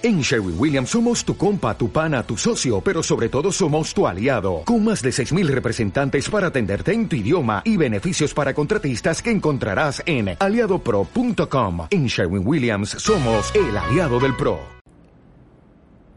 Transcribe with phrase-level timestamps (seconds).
[0.00, 4.06] En Sherwin Williams somos tu compa, tu pana, tu socio, pero sobre todo somos tu
[4.06, 9.20] aliado, con más de 6.000 representantes para atenderte en tu idioma y beneficios para contratistas
[9.20, 11.88] que encontrarás en aliadopro.com.
[11.90, 14.60] En Sherwin Williams somos el aliado del PRO.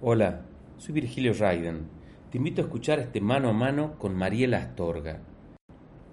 [0.01, 0.41] Hola,
[0.77, 1.87] soy Virgilio Raiden.
[2.29, 5.21] Te invito a escuchar este mano a mano con Mariela Astorga.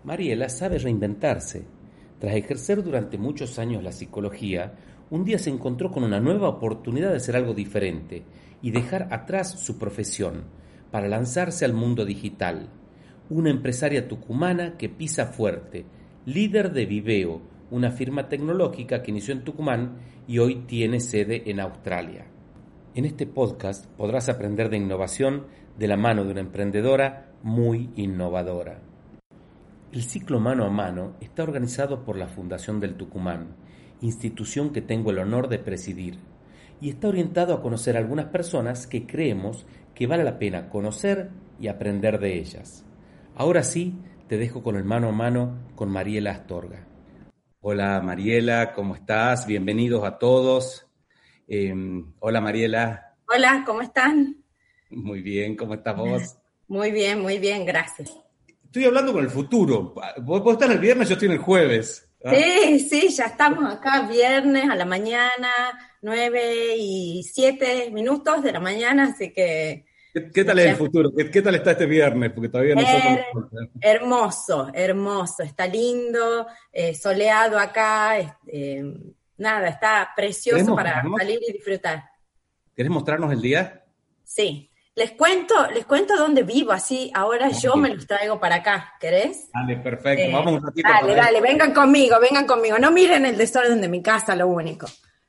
[0.05, 1.67] Mariela sabe reinventarse.
[2.19, 4.73] Tras ejercer durante muchos años la psicología,
[5.11, 8.25] un día se encontró con una nueva oportunidad de hacer algo diferente
[8.61, 10.45] y dejar atrás su profesión
[10.91, 12.69] para lanzarse al mundo digital.
[13.31, 15.87] Una empresaria tucumana que pisa fuerte,
[16.27, 17.41] líder de Viveo,
[17.71, 22.27] una firma tecnológica que inició en Tucumán y hoy tiene sede en Australia.
[22.95, 25.47] En este podcast podrás aprender de innovación
[25.79, 28.81] de la mano de una emprendedora muy innovadora.
[29.93, 33.55] El ciclo mano a mano está organizado por la Fundación del Tucumán
[34.01, 36.19] institución que tengo el honor de presidir,
[36.81, 41.31] y está orientado a conocer a algunas personas que creemos que vale la pena conocer
[41.61, 42.85] y aprender de ellas.
[43.35, 46.87] Ahora sí, te dejo con el mano a mano con Mariela Astorga.
[47.61, 49.47] Hola Mariela, ¿cómo estás?
[49.47, 50.87] Bienvenidos a todos.
[51.49, 53.17] Em, hola Mariela.
[53.35, 54.37] Hola, ¿cómo están?
[54.91, 56.39] Muy bien, ¿cómo estás vos?
[56.69, 58.15] Muy bien, muy bien, gracias.
[58.63, 59.95] Estoy hablando con el futuro.
[60.23, 62.08] Vos, vos estás el viernes, yo estoy el jueves.
[62.25, 62.35] ¿Ah?
[62.35, 65.51] Sí, sí, ya estamos acá viernes a la mañana,
[66.03, 69.87] nueve y siete minutos de la mañana, así que...
[70.35, 71.13] ¿Qué, tal es el futuro?
[71.15, 72.33] ¿Qué, tal está este viernes?
[72.33, 72.83] Porque todavía no
[73.81, 78.83] Hermoso, hermoso, está lindo, eh, soleado acá, eh,
[79.37, 82.05] nada, está precioso para salir y disfrutar.
[82.75, 83.85] ¿Quieres mostrarnos el día?
[84.25, 84.68] Sí.
[84.99, 89.49] Les cuento, les cuento dónde vivo, así ahora yo me los traigo para acá, ¿querés?
[89.55, 90.89] Dale, perfecto, eh, vamos un ratito.
[90.89, 92.81] Dale, dale, vengan conmigo, vengan conmigo.
[92.81, 94.89] No miren el desorden de mi casa, lo único.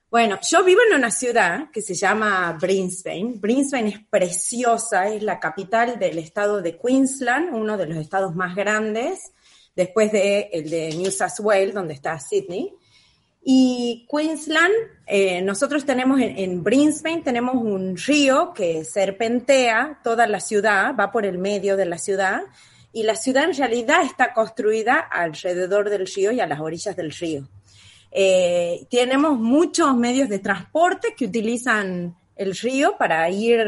[0.10, 3.34] Bueno, yo vivo en una ciudad que se llama Brisbane.
[3.36, 8.56] Brisbane es preciosa, es la capital del estado de Queensland, uno de los estados más
[8.56, 9.34] grandes,
[9.76, 12.74] después de el de New South Wales, donde está Sydney.
[13.42, 14.74] Y Queensland,
[15.08, 21.26] eh, nosotros tenemos en, Brisbane, tenemos un río que serpentea toda la ciudad, va por
[21.26, 22.42] el medio de la ciudad,
[22.92, 27.12] y la ciudad en realidad está construida alrededor del río y a las orillas del
[27.12, 27.48] río.
[28.12, 33.60] Eh, tenemos muchos medios de transporte que utilizan el río para ir,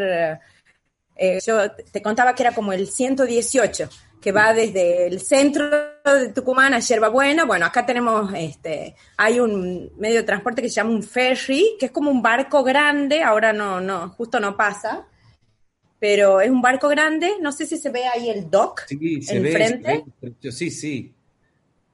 [1.15, 3.89] eh, yo te contaba que era como el 118
[4.21, 7.45] que va desde el centro de Tucumán a Yerbabuena.
[7.45, 11.87] Bueno, acá tenemos, este, hay un medio de transporte que se llama un ferry, que
[11.87, 15.07] es como un barco grande, ahora no, no, justo no pasa,
[15.99, 19.37] pero es un barco grande, no sé si se ve ahí el dock sí, se
[19.37, 20.03] enfrente.
[20.51, 21.13] sí, sí.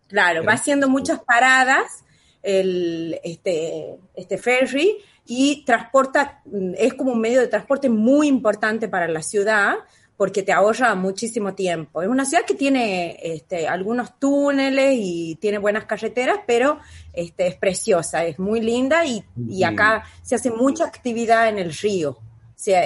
[0.07, 2.05] Claro, va haciendo muchas paradas
[2.41, 6.41] el, este, este ferry y transporta,
[6.77, 9.75] es como un medio de transporte muy importante para la ciudad,
[10.17, 12.01] porque te ahorra muchísimo tiempo.
[12.01, 16.79] Es una ciudad que tiene este, algunos túneles y tiene buenas carreteras, pero
[17.13, 21.71] este, es preciosa, es muy linda y, y acá se hace mucha actividad en el
[21.71, 22.11] río.
[22.11, 22.81] O sea,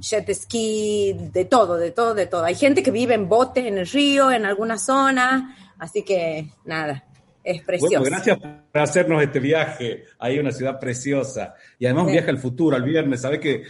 [0.00, 2.44] jet ski, de todo, de todo, de todo.
[2.44, 7.04] Hay gente que vive en botes en el río, en algunas zonas, así que nada,
[7.44, 8.00] es precioso.
[8.00, 10.04] Bueno, gracias por hacernos este viaje.
[10.18, 11.54] Hay una ciudad preciosa.
[11.78, 13.20] Y además un viaje al futuro, al viernes.
[13.20, 13.64] Sabes que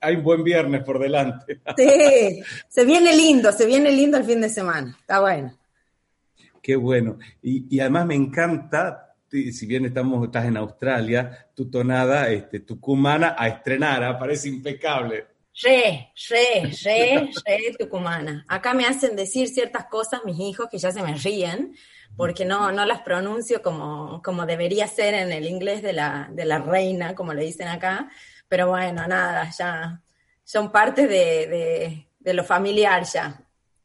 [0.00, 1.60] hay un buen viernes por delante.
[1.76, 4.96] Sí, se viene lindo, se viene lindo el fin de semana.
[5.00, 5.56] Está bueno.
[6.62, 7.18] Qué bueno.
[7.42, 13.48] Y, además me encanta, si bien estamos, estás en Australia, tu tonada este, tucumana a
[13.48, 14.18] estrenar, ¿ah?
[14.18, 15.26] parece impecable.
[15.60, 18.44] Re, re, re, re tucumana.
[18.48, 21.74] Acá me hacen decir ciertas cosas mis hijos que ya se me ríen,
[22.16, 26.44] porque no, no las pronuncio como, como debería ser en el inglés de la, de
[26.44, 28.10] la reina, como le dicen acá,
[28.48, 30.02] pero bueno, nada, ya
[30.44, 33.42] son parte de, de, lo familiar ya.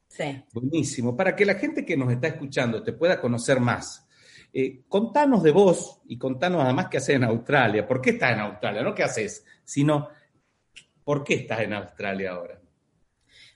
[0.07, 0.43] Sí.
[0.53, 1.15] Buenísimo.
[1.15, 4.07] Para que la gente que nos está escuchando te pueda conocer más,
[4.51, 7.87] eh, contanos de vos y contanos además qué haces en Australia.
[7.87, 8.81] ¿Por qué estás en Australia?
[8.81, 10.09] No qué haces, sino
[11.03, 12.59] por qué estás en Australia ahora.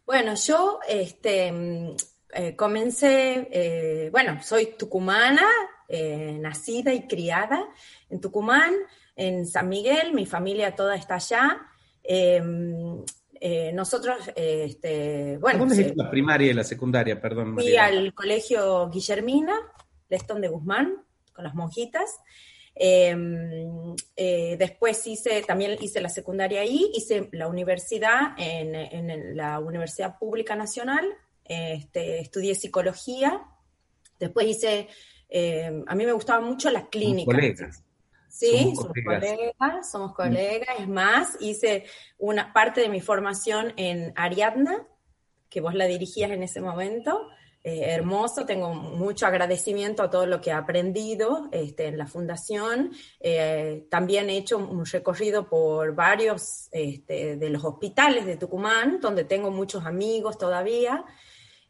[0.06, 1.96] Bueno, yo este,
[2.34, 5.46] eh, comencé, eh, bueno, soy tucumana,
[5.88, 7.68] eh, nacida y criada
[8.10, 8.74] en Tucumán,
[9.16, 11.62] en San Miguel, mi familia toda está allá.
[12.04, 13.04] Em,
[13.74, 15.60] nosotros, este, bueno.
[15.60, 17.56] ¿Dónde es la primaria y la secundaria, perdón?
[17.56, 19.56] Fui al colegio Guillermina,
[20.10, 21.04] Leston de Guzmán,
[21.34, 22.20] con las monjitas.
[22.76, 30.20] Em, después hice, también hice la secundaria ahí, hice la universidad en, en la Universidad
[30.20, 31.06] Pública Nacional
[31.52, 33.42] este, estudié psicología,
[34.20, 34.88] después hice,
[35.30, 37.32] eh, a mí me gustaba mucho la clínica.
[38.30, 39.92] Sí, somos colegas.
[39.92, 40.80] somos colegas.
[40.80, 41.84] Es más, hice
[42.18, 44.88] una parte de mi formación en Ariadna,
[45.50, 47.28] que vos la dirigías en ese momento.
[47.64, 52.92] Eh, hermoso, tengo mucho agradecimiento a todo lo que he aprendido este, en la fundación.
[53.20, 59.26] Eh, también he hecho un recorrido por varios este, de los hospitales de Tucumán, donde
[59.26, 61.04] tengo muchos amigos todavía.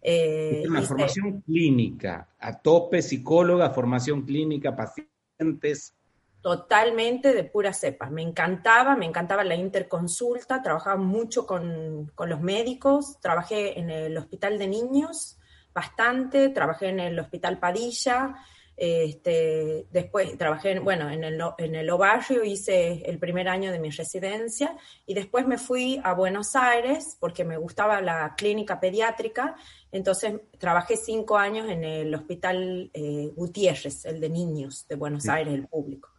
[0.01, 5.95] Eh, una formación clínica, a tope, psicóloga, formación clínica, pacientes.
[6.41, 8.09] Totalmente de pura cepa.
[8.09, 14.17] Me encantaba, me encantaba la interconsulta, trabajaba mucho con, con los médicos, trabajé en el
[14.17, 15.37] hospital de niños
[15.73, 18.35] bastante, trabajé en el Hospital Padilla,
[18.77, 23.89] este, después trabajé, bueno, en el, en el Obarrio hice el primer año de mi
[23.89, 24.75] residencia
[25.05, 29.55] y después me fui a Buenos Aires porque me gustaba la clínica pediátrica,
[29.91, 35.53] entonces trabajé cinco años en el Hospital eh, Gutiérrez, el de niños de Buenos Aires,
[35.53, 36.09] el público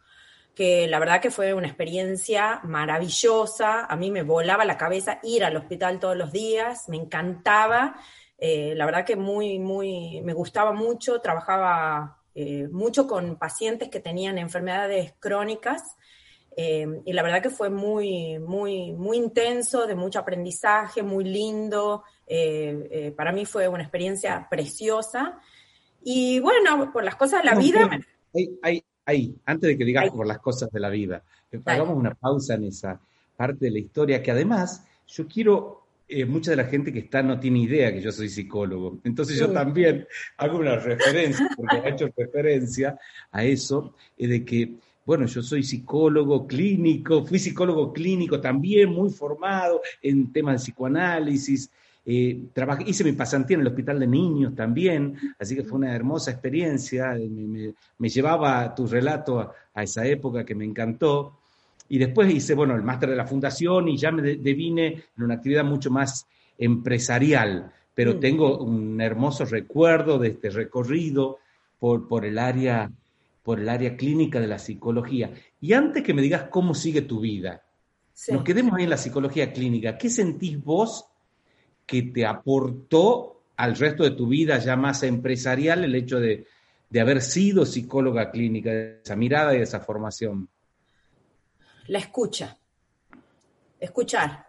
[0.54, 5.44] que la verdad que fue una experiencia maravillosa, a mí me volaba la cabeza ir
[5.44, 7.96] al hospital todos los días, me encantaba,
[8.36, 14.00] eh, la verdad que muy, muy, me gustaba mucho, trabajaba eh, mucho con pacientes que
[14.00, 15.82] tenían enfermedades crónicas
[16.56, 22.04] eh, y la verdad que fue muy, muy, muy intenso, de mucho aprendizaje, muy lindo.
[23.16, 25.40] para mí fue una experiencia preciosa.
[26.04, 27.90] Y bueno, por las cosas de la vida...
[29.04, 31.24] Ahí, antes de que digas por las cosas de la vida,
[31.64, 33.00] hagamos una pausa en esa
[33.36, 37.22] parte de la historia que además yo quiero eh, mucha de la gente que está
[37.22, 39.00] no tiene idea que yo soy psicólogo.
[39.04, 40.06] Entonces yo también
[40.36, 42.98] hago una referencia, porque he hecho referencia
[43.30, 44.74] a eso, eh, de que,
[45.06, 51.70] bueno, yo soy psicólogo clínico, fui psicólogo clínico también, muy formado en temas de psicoanálisis.
[52.04, 55.94] Eh, trabajé, hice mi pasantía en el hospital de niños también, así que fue una
[55.94, 57.16] hermosa experiencia.
[57.98, 61.38] Me, llevaba tu relato a esa época que me encantó.
[61.88, 64.86] Y después hice, bueno, el máster de la fundación y ya me devine
[65.16, 66.26] en una actividad mucho más
[66.58, 68.20] empresarial, pero mm.
[68.20, 71.38] tengo un hermoso recuerdo de este recorrido
[71.78, 72.90] por, por, el área,
[73.42, 75.32] por el área clínica de la psicología.
[75.60, 77.62] Y antes que me digas cómo sigue tu vida,
[78.28, 79.98] nos quedemos ahí en la psicología clínica.
[79.98, 81.06] ¿Qué sentís vos
[81.86, 86.46] que te aportó al resto de tu vida ya más empresarial el hecho de,
[86.88, 90.48] de haber sido psicóloga clínica, de esa mirada y de esa formación?
[91.86, 92.58] La escucha.
[93.78, 94.46] Escuchar.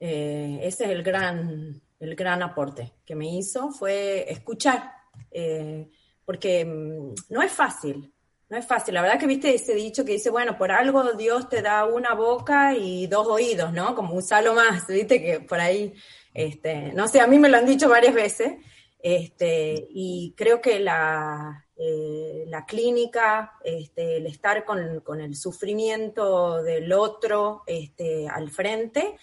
[0.00, 4.92] Eh, ese es el gran, el gran aporte que me hizo, fue escuchar.
[5.30, 5.88] Eh,
[6.24, 8.12] porque mm, no es fácil,
[8.48, 8.94] no es fácil.
[8.94, 12.14] La verdad que viste ese dicho que dice, bueno, por algo Dios te da una
[12.14, 13.94] boca y dos oídos, ¿no?
[13.94, 15.94] Como usarlo más, viste que por ahí,
[16.34, 18.54] este, no sé, a mí me lo han dicho varias veces,
[19.00, 26.92] este, y creo que la, eh, la clínica, este, el estar con, el sufrimiento del
[26.92, 29.16] otro este, al frente,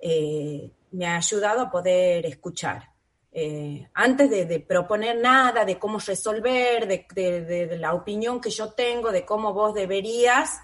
[0.00, 2.88] eh, me ha ayudado a poder escuchar.
[3.32, 9.26] Eh, antes de, proponer nada, de cómo resolver, de, la opinión que yo tengo, de
[9.26, 10.58] cómo vos deberías,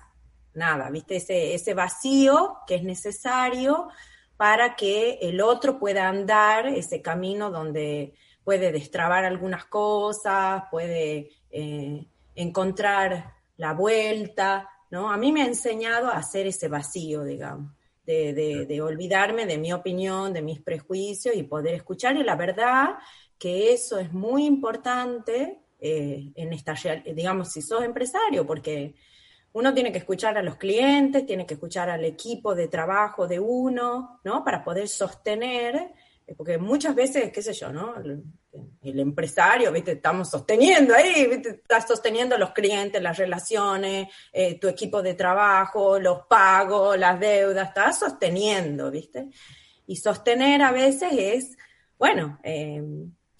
[0.54, 1.16] nada, ¿viste?
[1.16, 3.88] Ese, ese vacío que es necesario
[4.38, 8.14] para que el otro pueda andar ese camino donde
[8.46, 12.06] puede destrabar algunas cosas, puede eh,
[12.36, 15.10] encontrar la vuelta, ¿no?
[15.10, 17.72] A mí me ha enseñado a hacer ese vacío, digamos,
[18.04, 22.16] de, olvidarme de mi opinión, de mis prejuicios y poder escuchar.
[22.18, 22.90] Y la verdad
[23.36, 28.94] que eso es muy importante eh, en esta, digamos, si sos empresario, porque
[29.54, 33.40] uno tiene que escuchar a los clientes, tiene que escuchar al equipo de trabajo de
[33.40, 34.44] uno, ¿no?
[34.44, 35.94] Para poder sostener
[36.26, 37.94] eh, porque muchas veces, qué sé yo, ¿no?
[38.82, 39.92] El, empresario, ¿viste?
[39.92, 41.50] Estamos sosteniendo ahí, ¿viste?
[41.50, 47.68] Estás sosteniendo los clientes, las relaciones, eh, tu equipo de trabajo, los pagos, las deudas,
[47.68, 49.28] estás sosteniendo, ¿viste?
[49.86, 51.56] Y sostener a veces es,
[51.98, 52.82] bueno, eh,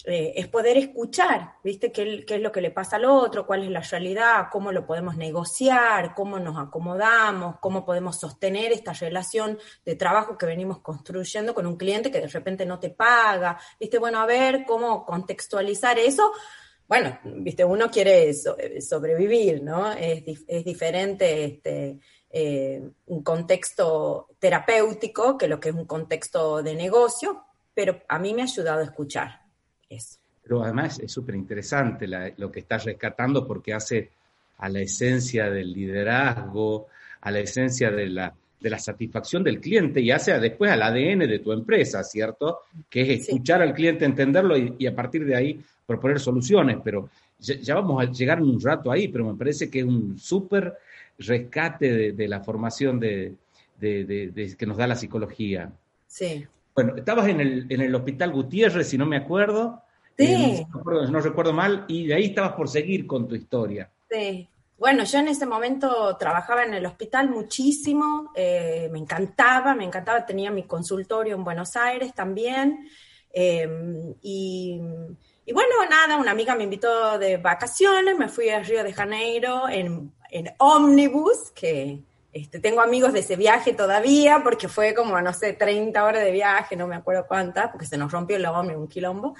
[0.08, 1.90] eh, es poder escuchar, ¿viste?
[1.90, 3.44] ¿Qué, es lo que le pasa al otro?
[3.44, 4.46] ¿Cuál es la realidad?
[4.52, 6.14] ¿Cómo lo podemos negociar?
[6.14, 7.56] ¿Cómo nos acomodamos?
[7.58, 12.28] ¿Cómo podemos sostener esta relación de trabajo que venimos construyendo con un cliente que de
[12.28, 13.58] repente no te paga?
[13.80, 13.98] ¿Viste?
[13.98, 16.30] Bueno, a ver cómo contextualizar eso.
[16.86, 19.90] Bueno, viste, uno quiere sobrevivir, ¿no?
[19.90, 20.24] Es,
[20.64, 21.98] diferente este,
[22.30, 27.44] eh, un contexto terapéutico que lo que es un contexto de negocio,
[27.74, 29.45] pero a mí me ha ayudado a escuchar.
[30.42, 34.10] Pero además es súper interesante lo que estás rescatando porque hace
[34.58, 36.86] a la esencia del liderazgo,
[37.20, 41.20] a la esencia de la, de la satisfacción del cliente y hace después al ADN
[41.20, 42.60] de tu empresa, ¿cierto?
[42.88, 46.78] Que es escuchar al cliente, entenderlo y, a partir de ahí proponer soluciones.
[46.82, 50.74] Pero ya, vamos a llegar un rato ahí, pero me parece que es un súper
[51.18, 53.34] rescate de, la formación de,
[53.80, 55.70] que nos da la psicología.
[56.06, 56.46] Sí.
[56.76, 59.82] Bueno, estabas en el, en el Hospital Gutiérrez, si no me acuerdo.
[60.18, 60.24] Sí.
[60.24, 60.66] Eh,
[61.10, 63.90] no, recuerdo, mal, y de ahí estabas por seguir con tu historia.
[64.10, 64.46] Sí.
[64.78, 70.26] Bueno, yo en ese momento trabajaba en el hospital muchísimo, eh, me encantaba, me encantaba,
[70.26, 72.86] tenía mi consultorio en Buenos Aires también.
[73.32, 74.78] Em, y,
[75.46, 79.66] y, bueno, nada, una amiga me invitó de vacaciones, me fui a Río de Janeiro
[79.66, 82.02] en, en ómnibus, que
[82.36, 86.30] este, tengo amigos de ese viaje todavía, porque fue como, no sé, 30 horas de
[86.30, 89.34] viaje, no me acuerdo cuántas, porque se nos rompió el en un quilombo.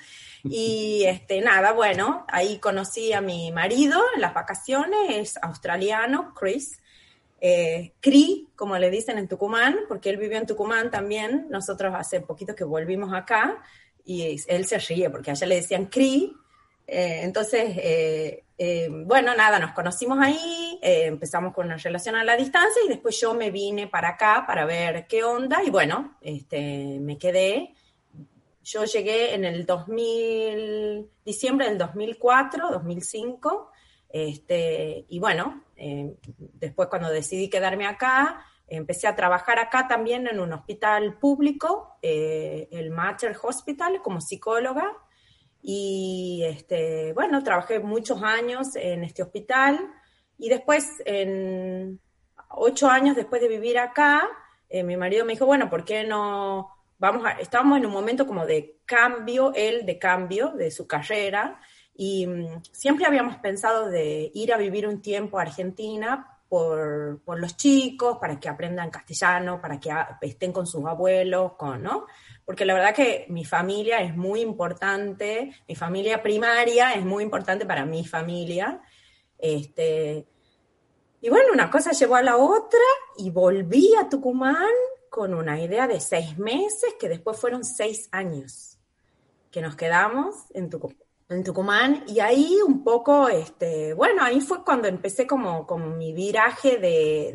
[0.45, 6.81] Y este, nada, bueno, ahí conocí a mi marido en las vacaciones, es australiano, Chris.
[7.39, 11.49] Eh, Cri, como le dicen en Tucumán, porque él vivió en Tucumán también.
[11.51, 13.63] Nosotros hace poquito que volvimos acá
[14.07, 16.35] y él se ríe porque allá le decían Cri.
[16.87, 22.25] Eh, entonces, eh, eh, bueno, nada, nos conocimos ahí, eh, empezamos con una relación a
[22.25, 26.17] la distancia y después yo me vine para acá para ver qué onda y bueno,
[26.23, 27.75] este, me quedé.
[28.65, 33.71] Yo llegué en el 2000, diciembre del 2004, 2005,
[34.09, 36.17] este, y bueno, eh,
[36.55, 42.91] después cuando decidí quedarme acá, empecé a trabajar acá también en un hospital público, el
[42.91, 44.97] Mater Hospital, como psicóloga,
[45.69, 49.81] y este, bueno, trabajé muchos años en este hospital
[50.39, 51.99] y después, en
[52.51, 54.29] ocho años después de vivir acá,
[54.69, 56.71] eh, mi marido me dijo, bueno, ¿por qué no?
[56.99, 61.61] Vamos a, estábamos en un momento como de cambio, él de cambio de su carrera,
[61.97, 67.41] y mm, siempre habíamos pensado de ir a vivir un tiempo a Argentina por, por,
[67.41, 72.07] los chicos, para que aprendan castellano, para que estén con sus abuelos, con, ¿no?
[72.47, 77.67] Porque la verdad que mi familia es muy importante, mi familia primaria es muy importante
[77.67, 78.81] para mi familia.
[79.37, 80.29] Este,
[81.21, 82.79] y bueno, una cosa llevó a la otra
[83.19, 84.71] y volví a Tucumán
[85.11, 88.79] con una idea de seis meses, que después fueron seis años
[89.51, 90.71] que nos quedamos en,
[91.43, 92.05] Tucumán.
[92.07, 97.33] Y ahí un poco, este, bueno, ahí fue cuando empecé como, con mi viraje de,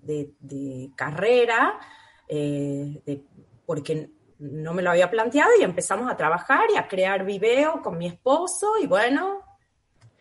[0.00, 1.78] de, carrera,
[2.26, 3.22] eh,
[3.66, 4.08] porque
[4.40, 8.06] no me lo había planteado y empezamos a trabajar y a crear video con mi
[8.06, 9.40] esposo y bueno,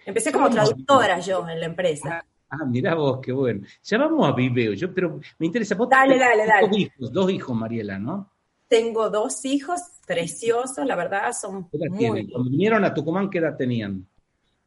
[0.06, 2.20] empecé como traductora yo en la empresa.
[2.22, 3.66] Ah, ah mira vos, qué bueno.
[3.82, 5.76] Llamamos a Viveo, yo, pero me interesa.
[5.90, 6.68] dale, dale, dale.
[6.68, 8.30] Dos hijos, dos hijos, Mariela, ¿no?
[8.68, 12.30] Tengo dos hijos preciosos, la verdad, son muy...
[12.30, 14.06] Cuando vinieron a Tucumán, ¿qué edad tenían?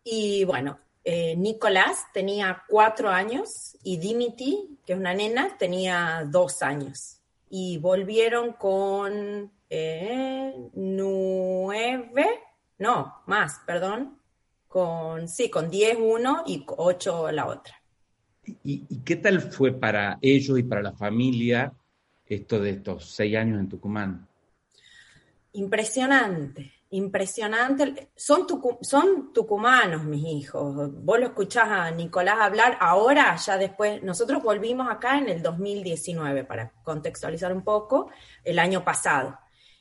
[0.02, 6.62] Y bueno, eh, Nicolás tenía cuatro años y Dimitri, que es una nena, tenía dos
[6.62, 7.21] años
[7.54, 12.26] y volvieron con eh, nueve,
[12.78, 14.16] no, más, perdón,
[14.66, 17.74] con, sí, con diez uno y ocho la otra.
[18.64, 21.74] ¿Y, ¿Y, qué tal fue para ellos y para la familia
[22.26, 24.26] esto de estos seis años en Tucumán?
[25.52, 28.10] Impresionante, impresionante.
[28.14, 28.46] Son,
[29.32, 30.92] tucumanos mis hijos.
[30.92, 34.02] Vos lo escuchás a Nicolás hablar ahora, ya después.
[34.02, 38.10] Nosotros volvimos acá en el 2019, para contextualizar un poco,
[38.44, 39.38] el año pasado.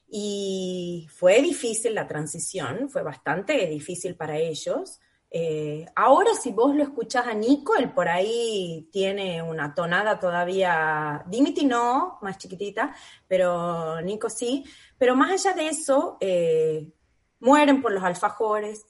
[0.07, 4.99] Y fue difícil la transición, fue bastante difícil para ellos.
[5.33, 11.23] Eh, ahora si vos lo escuchás a Nico, él por ahí tiene una tonada todavía,
[11.27, 12.93] Dimitri no, más chiquitita,
[13.27, 14.65] pero Nico sí.
[14.97, 16.87] Pero más allá de eso, eh,
[17.41, 18.85] mueren por los alfajores,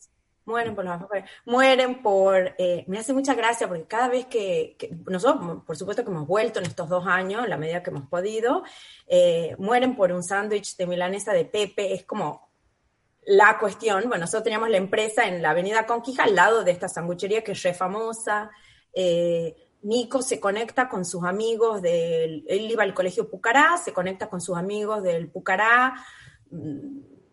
[0.46, 2.53] mueren por los alfajores, mueren por...
[2.58, 4.77] Eh, me hace mucha gracia porque cada vez que,
[5.08, 8.63] nosotros, por supuesto que hemos vuelto en estos dos años, la medida que hemos podido,
[9.08, 12.51] eh, mueren por un sándwich de milanesa de Pepe, es como
[13.24, 14.03] la cuestión.
[14.08, 17.53] Bueno, nosotros teníamos la empresa en la avenida Conquija, al lado de esta sanguchería que
[17.53, 18.51] es re famosa.
[18.93, 24.29] Eh, Nico se conecta con sus amigos del, él iba al colegio Pucará, se conecta
[24.29, 25.96] con sus amigos del Pucará,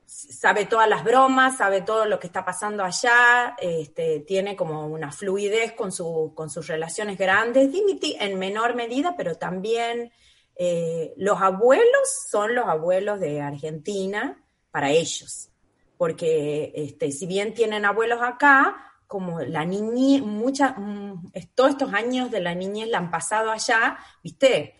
[0.09, 5.13] sabe todas las bromas, sabe todo lo que está pasando allá, este, tiene como una
[5.13, 10.11] fluidez con, su, con sus relaciones grandes, Dimitri en menor medida, pero también
[10.57, 15.51] eh, los abuelos son los abuelos de Argentina para ellos,
[15.99, 22.31] porque este, si bien tienen abuelos acá, como la niñez, mucha, mm, todos estos años
[22.31, 24.75] de la niñez la han pasado allá, viste,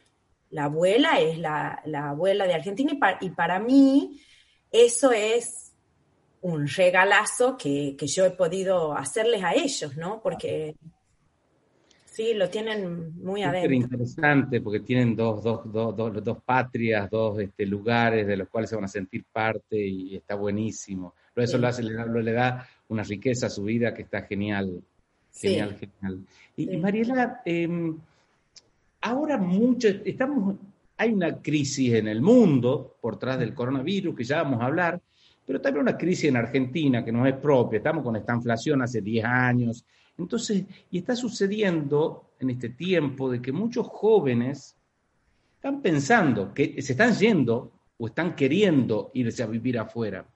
[0.51, 4.23] la abuela es la, abuela de Argentina y para mí
[4.71, 5.73] eso es
[6.41, 10.21] un regalazo que, yo he podido hacerles a ellos, ¿no?
[10.23, 10.77] Porque
[12.05, 13.71] sí, lo tienen muy adentro.
[13.71, 18.49] Es interesante porque tienen dos, dos, dos, dos, dos patrias, dos este, lugares de los
[18.49, 21.15] cuales se van a sentir parte y está buenísimo.
[21.35, 24.83] Pero eso lo hace, le, le da una riqueza a su vida que está genial.
[25.35, 26.25] Genial, genial.
[26.57, 27.97] Y, Mariela, em,
[29.01, 30.57] ahora mucho, estamos,
[30.99, 35.01] hay una crisis en el mundo por tras del coronavirus, que ya vamos a hablar,
[35.47, 39.01] pero también una crisis en Argentina que no es propia, estamos con esta inflación hace
[39.01, 39.85] 10 años.
[40.19, 44.77] Entonces, y está sucediendo en este tiempo de que muchos jóvenes
[45.55, 50.27] están pensando que se están yendo o están queriendo irse a vivir afuera.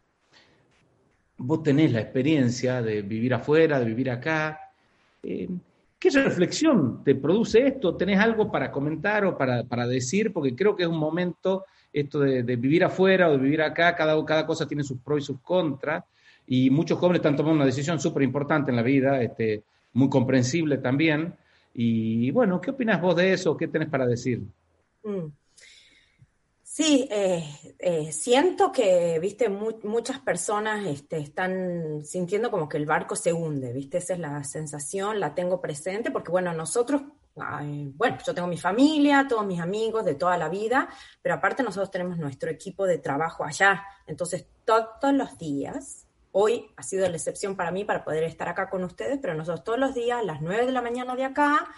[1.39, 4.61] Vos tenés la experiencia de vivir afuera, de vivir acá.
[5.25, 5.49] Eh,
[6.03, 7.95] ¿Qué reflexión te produce esto?
[7.95, 10.33] ¿Tenés algo para comentar o para, decir?
[10.33, 14.25] Porque creo que es un momento esto de, vivir afuera o de vivir acá, cada,
[14.25, 16.03] cada cosa tiene sus pros y sus contras,
[16.45, 20.79] y muchos jóvenes están tomando una decisión súper importante en la vida, este, muy comprensible
[20.79, 21.35] también.
[21.73, 23.57] Y bueno, ¿qué opinas vos de eso?
[23.57, 24.43] ¿Qué tenés para decir?
[25.05, 25.27] Mm.
[26.75, 27.45] Sí, eh,
[27.79, 33.75] eh, siento que, viste, muchas personas este, están sintiendo como que el barco se hunde,
[33.75, 37.03] viste, esa es la sensación, la tengo presente, porque bueno, nosotros,
[37.35, 40.89] bueno, yo tengo mi familia, todos mis amigos de toda la vida,
[41.21, 46.83] pero aparte nosotros tenemos nuestro equipo de trabajo allá, entonces todos los días, hoy ha
[46.83, 49.95] sido la excepción para mí para poder estar acá con ustedes, pero nosotros todos los
[49.95, 51.69] días, a las 9 de la mañana de acá,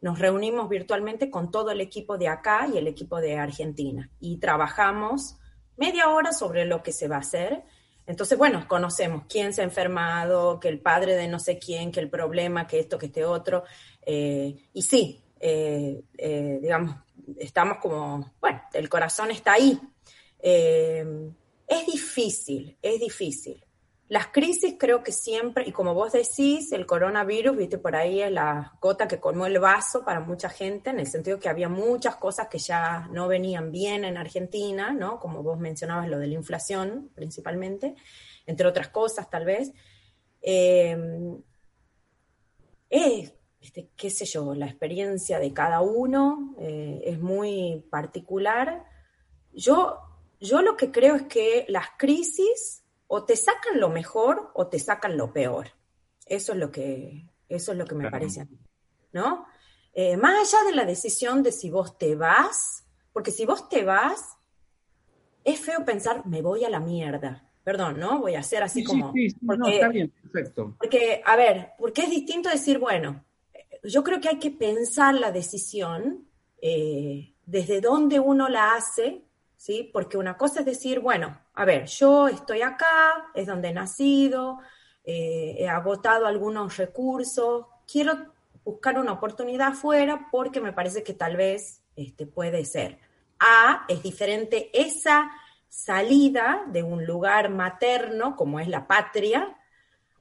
[0.00, 4.38] nos reunimos virtualmente con todo el equipo de acá y el equipo de Argentina y
[4.38, 5.36] trabajamos
[5.76, 7.64] media hora sobre lo que se va a hacer.
[8.06, 12.00] Entonces, bueno, conocemos quién se ha enfermado, que el padre de no sé quién, que
[12.00, 13.64] el problema, que esto, que este otro.
[14.02, 16.96] Eh, y sí, eh, eh, digamos,
[17.38, 19.78] estamos como, bueno, el corazón está ahí.
[20.40, 23.65] es difícil, es difícil.
[24.08, 28.30] Las crisis creo que siempre, y como vos decís, el coronavirus, viste, por ahí es
[28.30, 32.14] la gota que colmó el vaso para mucha gente, en el sentido que había muchas
[32.14, 35.18] cosas que ya no venían bien en Argentina, ¿no?
[35.18, 37.96] Como vos mencionabas, lo de la inflación principalmente,
[38.46, 39.72] entre otras cosas tal vez.
[40.40, 40.96] Eh,
[43.96, 48.84] qué sé yo, la experiencia de cada uno eh, es muy particular.
[49.52, 49.98] Yo,
[50.40, 54.78] yo lo que creo es que las crisis o te sacan lo mejor o te
[54.78, 55.68] sacan lo peor.
[56.26, 58.58] Eso es lo que, eso es lo que me parece a mí,
[59.12, 59.46] ¿no?
[59.92, 63.84] Eh, más allá de la decisión de si vos te vas, porque si vos te
[63.84, 64.36] vas,
[65.44, 67.42] es feo pensar, me voy a la mierda.
[67.64, 68.20] Perdón, ¿no?
[68.20, 69.12] Voy a hacer así como...
[69.12, 70.76] Sí, sí, porque, no, está bien, perfecto.
[70.78, 73.24] Porque, a ver, porque es distinto decir, bueno,
[73.82, 76.28] yo creo que hay que pensar la decisión
[76.60, 79.25] eh, desde dónde uno la hace
[79.66, 79.90] ¿sí?
[79.92, 84.60] Porque una cosa es decir, bueno, a ver, yo estoy acá, es donde he nacido,
[85.02, 88.32] eh, he agotado algunos recursos, quiero
[88.64, 93.00] buscar una oportunidad afuera porque me parece que tal vez este, puede ser.
[93.40, 95.32] A es diferente esa
[95.68, 99.56] salida de un lugar materno como es la patria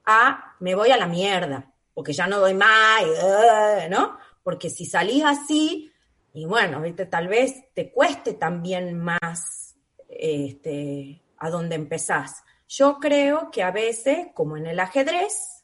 [0.07, 3.03] a me voy a la mierda, porque ya no doy más,
[3.91, 4.17] ¿no?
[4.41, 5.91] Porque si salís así,
[6.35, 7.05] y bueno, ¿viste?
[7.05, 9.77] tal vez te cueste también más
[10.09, 12.43] este, a dónde empezás.
[12.67, 15.63] Yo creo que a veces, como en el ajedrez,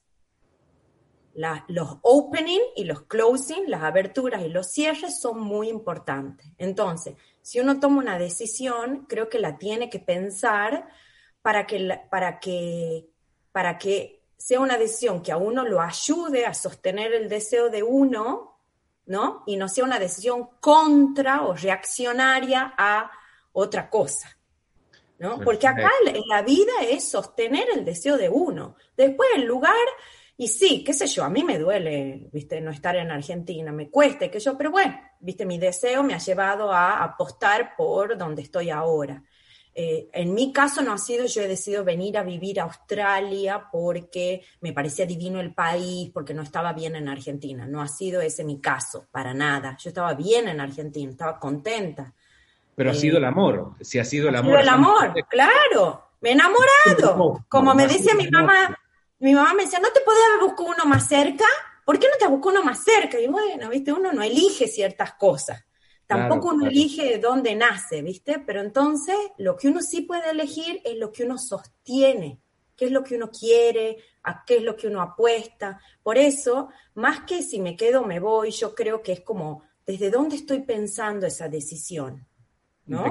[1.68, 6.48] los opening y los closing, las aberturas y los cierres son muy importantes.
[6.58, 10.88] Entonces, si uno toma una decisión, creo que la tiene que pensar
[11.42, 13.10] para que, para que,
[13.52, 17.84] para que sea una decisión que a uno lo ayude a sostener el deseo de
[17.84, 18.51] uno
[19.06, 19.44] ¿no?
[19.46, 23.12] Y no sea una decisión contra o reaccionaria a
[23.52, 24.38] otra cosa,
[25.20, 25.40] ¿no?
[25.40, 28.76] Porque acá en la vida es sostener el deseo de uno.
[28.96, 29.76] Después el lugar,
[30.38, 33.90] y sí, qué sé yo, a mí me duele, viste, no estar en Argentina, me
[33.90, 38.42] cueste, que yo, pero bueno, viste, mi deseo me ha llevado a apostar por donde
[38.42, 39.24] estoy ahora.
[39.74, 43.70] Eh, en mi caso no ha sido, yo he decidido venir a vivir a Australia
[43.72, 47.66] porque me parecía divino el país, porque no estaba bien en Argentina.
[47.66, 49.78] No ha sido ese mi caso, para nada.
[49.80, 52.14] Yo estaba bien en Argentina, estaba contenta.
[52.76, 54.52] Pero ha sido el amor, si ha sido el amor.
[54.52, 56.08] Sido el amor, claro.
[56.20, 57.46] Me he enamorado.
[57.48, 58.78] Como me decía mi mamá,
[59.20, 61.46] mi mamá me decía, ¿no te podías haber buscado uno más cerca?
[61.86, 63.20] ¿Por qué no te buscó uno más cerca?
[63.20, 65.64] Y bueno, viste, uno no elige ciertas cosas.
[66.17, 68.41] Tampoco uno elige de dónde nace, ¿viste?
[68.45, 72.39] Pero entonces lo que uno sí puede elegir es lo que uno sostiene,
[72.76, 75.80] qué es lo que uno quiere, a qué es lo que uno apuesta.
[76.04, 79.63] Por eso, más que si me quedo o me voy, yo creo que es como
[79.86, 82.26] desde dónde estoy pensando esa decisión.
[82.88, 83.04] ¿no?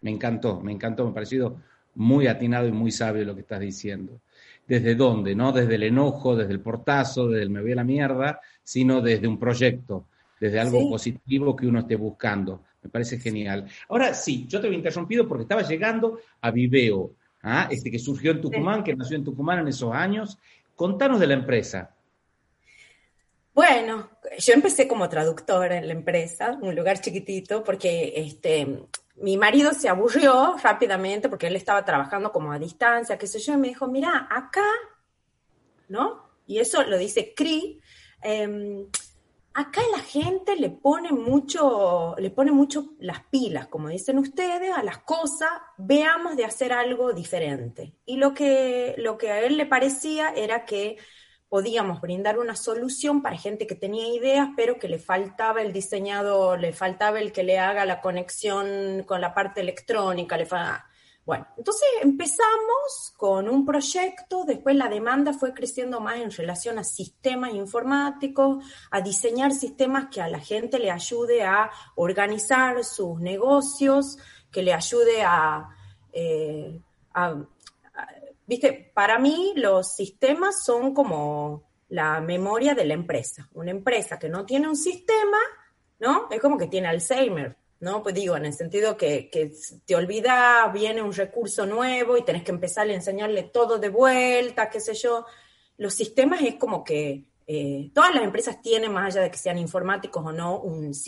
[0.00, 1.56] Me encantó, me encantó, me ha parecido
[1.94, 4.20] muy atinado y muy sabio lo que estás diciendo.
[4.66, 5.34] ¿Desde dónde?
[5.34, 9.00] No desde el enojo, desde el portazo, desde el me voy a la mierda, sino
[9.00, 10.06] desde un proyecto
[10.40, 12.62] desde algo positivo que uno esté buscando.
[12.82, 13.66] Me parece genial.
[13.88, 17.68] Ahora sí, yo te había interrumpido porque estaba llegando a Viveo, ¿ah?
[17.70, 20.38] este que surgió en Tucumán, que nació en Tucumán en esos años.
[20.76, 21.90] Contanos de la empresa.
[23.52, 28.84] Bueno, yo empecé como traductora en la empresa, un lugar chiquitito, porque este,
[29.16, 33.54] mi marido se aburrió rápidamente porque él estaba trabajando como a distancia, qué sé yo,
[33.54, 34.68] y me dijo, mira, acá,
[35.88, 36.28] ¿no?
[36.46, 37.80] Y eso lo dice CRI.
[38.22, 38.86] Em,
[39.58, 44.84] acá la gente le pone mucho, le pone mucho las pilas, como dicen ustedes, a
[44.84, 47.92] las cosas, veamos de hacer algo diferente.
[48.06, 50.96] Y lo que, lo que a él le parecía era que
[51.48, 56.56] podíamos brindar una solución para gente que tenía ideas, pero que le faltaba el diseñado,
[56.56, 60.36] le faltaba el que le haga la conexión con la parte electrónica.
[60.36, 60.46] Le
[61.28, 66.84] Bueno, entonces empezamos con un proyecto, después la demanda fue creciendo más en relación a
[66.84, 74.16] sistemas informáticos, a diseñar sistemas que a la gente le ayude a organizar sus negocios,
[74.50, 75.68] que le ayude a,
[76.14, 76.80] eh,
[78.46, 83.50] Viste, para mí los sistemas son como la memoria de la empresa.
[83.52, 85.36] Una empresa que no tiene un sistema,
[85.98, 86.28] ¿no?
[86.30, 88.02] Es como que tiene Alzheimer, ¿no?
[88.02, 89.30] Pues digo, en el sentido que,
[89.86, 94.68] te olvidas, viene un recurso nuevo y tenés que empezar a enseñarle todo de vuelta,
[94.68, 95.26] qué sé yo.
[95.76, 99.58] Los sistemas es como que eh, todas las empresas tienen, más allá de que sean
[99.58, 100.60] informáticos o no,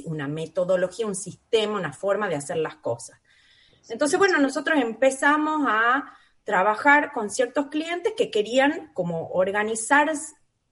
[0.05, 3.21] una metodología, un sistema, una forma de hacer las cosas.
[3.89, 10.11] Entonces, bueno, nosotros empezamos a trabajar con ciertos clientes que querían como organizar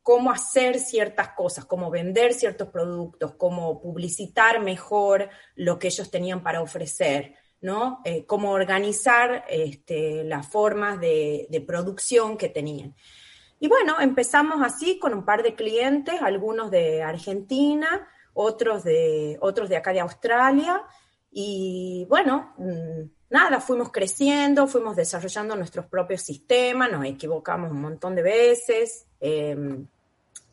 [0.08, 6.42] cómo hacer ciertas cosas, cómo vender ciertos productos, cómo publicitar mejor lo que ellos tenían
[6.42, 8.00] para ofrecer, ¿no?
[8.06, 12.94] Eh, cómo organizar este, las formas de, producción que tenían.
[13.60, 19.68] Y bueno, empezamos así con un par de clientes, algunos de Argentina, otros de, otros
[19.68, 20.84] de acá de Australia,
[21.30, 28.14] y bueno, mm, nada, fuimos creciendo, fuimos desarrollando nuestros propios sistemas, nos equivocamos un montón
[28.14, 29.86] de veces, em,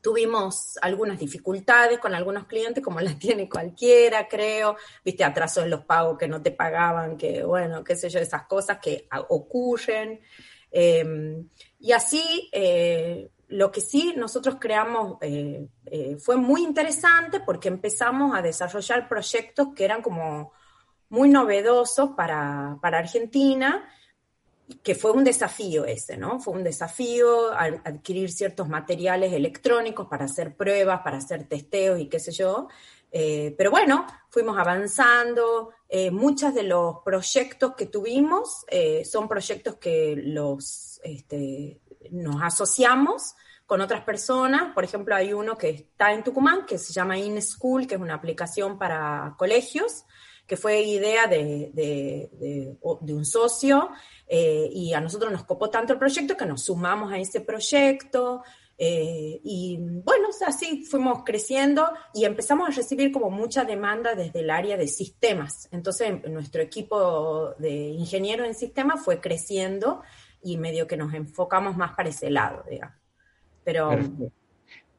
[0.05, 5.83] tuvimos algunas dificultades con algunos clientes, como las tiene cualquiera, creo, viste, atrasos en los
[5.83, 10.21] pagos que no te pagaban, que bueno, qué sé yo, esas cosas que ocurren.
[10.69, 17.69] Em, y así, eh, lo que sí nosotros creamos eh, eh, fue muy interesante porque
[17.69, 20.51] empezamos a desarrollar proyectos que eran como
[21.09, 23.89] muy novedosos para, Argentina,
[24.81, 26.39] que fue un desafío ese, ¿no?
[26.39, 32.19] Fue un desafío adquirir ciertos materiales electrónicos para hacer pruebas, para hacer testeos y qué
[32.19, 32.67] sé yo.
[33.11, 35.71] Eh, pero bueno, fuimos avanzando.
[35.87, 41.79] Eh, muchos de los proyectos que tuvimos eh, son proyectos que los, este,
[42.11, 43.35] nos asociamos
[43.67, 44.73] con otras personas.
[44.73, 48.15] Por ejemplo, hay uno que está en Tucumán que se llama InSchool, que es una
[48.15, 50.05] aplicación para colegios
[50.47, 53.89] que fue idea de, un socio
[54.27, 58.43] eh, y a nosotros nos copó tanto el proyecto que nos sumamos a ese proyecto.
[58.77, 64.49] Eh, y bueno, así fuimos creciendo y empezamos a recibir como mucha demanda desde el
[64.49, 65.69] área de sistemas.
[65.71, 70.01] Entonces nuestro equipo de ingenieros en sistemas fue creciendo
[70.43, 72.95] y medio que nos enfocamos más para ese lado, digamos.
[73.63, 73.91] Pero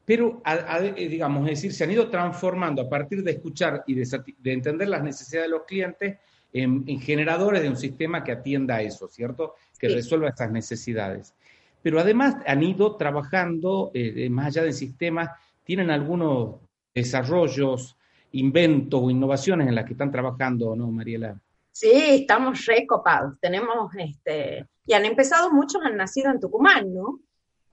[0.07, 4.53] pero eh, digamos, es decir, se han ido transformando a partir de escuchar y de,
[4.53, 6.17] entender las necesidades de los clientes
[6.63, 9.55] en, generadores de un sistema que atienda a eso, ¿cierto?
[9.79, 11.33] Que resuelva estas necesidades.
[11.81, 16.55] Pero además han ido trabajando, eh, más allá del sistema, tienen algunos
[16.93, 17.97] desarrollos,
[18.31, 21.39] inventos o innovaciones en las que están trabajando, ¿no, Mariela?
[21.71, 21.91] Sí,
[22.21, 23.35] estamos recopados.
[23.39, 27.19] Tenemos, este, y han empezado muchos, han nacido en Tucumán, ¿no?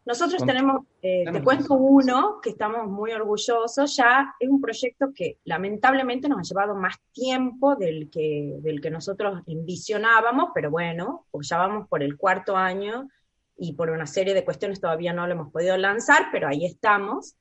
[0.07, 5.39] Nosotros tenemos, eh, te cuento uno que estamos muy orgullosos, ya es un proyecto que
[5.45, 11.49] lamentablemente nos ha llevado más tiempo del que, del que nosotros envisionábamos, pero bueno, pues
[11.49, 13.09] ya vamos por el cuarto año
[13.57, 17.37] y por una serie de cuestiones todavía no lo hemos podido lanzar, pero ahí estamos,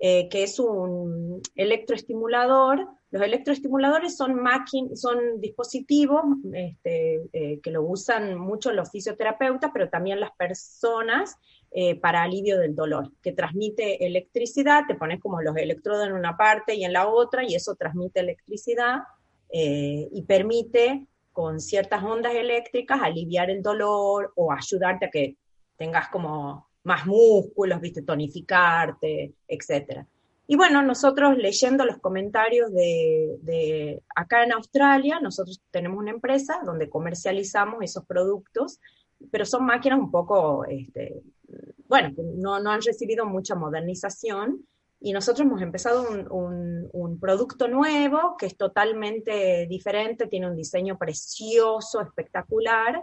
[0.00, 2.86] eh, que es un electroestimulador.
[3.10, 4.40] Los electroestimuladores son,
[4.94, 11.36] son dispositivos este, eh, que lo usan mucho los fisioterapeutas, pero también las personas
[11.70, 16.36] eh, para alivio del dolor, que transmite electricidad, te pones como los electrodos en una
[16.36, 19.00] parte y en la otra, y eso transmite electricidad
[19.50, 25.36] eh, y permite con ciertas ondas eléctricas aliviar el dolor o ayudarte a que
[25.76, 30.06] tengas como más músculos, viste, tonificarte, etc.
[30.46, 36.60] Y bueno, nosotros leyendo los comentarios de, de, acá en Australia, nosotros tenemos una empresa
[36.64, 38.80] donde comercializamos esos productos,
[39.30, 41.22] pero son máquinas un poco este,
[41.86, 44.66] bueno, no, no han recibido mucha modernización
[45.00, 52.00] y nosotros hemos empezado un, producto nuevo que es totalmente diferente, tiene un diseño precioso,
[52.00, 53.02] espectacular,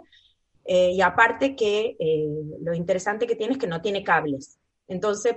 [0.64, 2.26] eh, y aparte que eh,
[2.62, 4.58] lo interesante que tiene es que no tiene cables.
[4.88, 5.36] Entonces,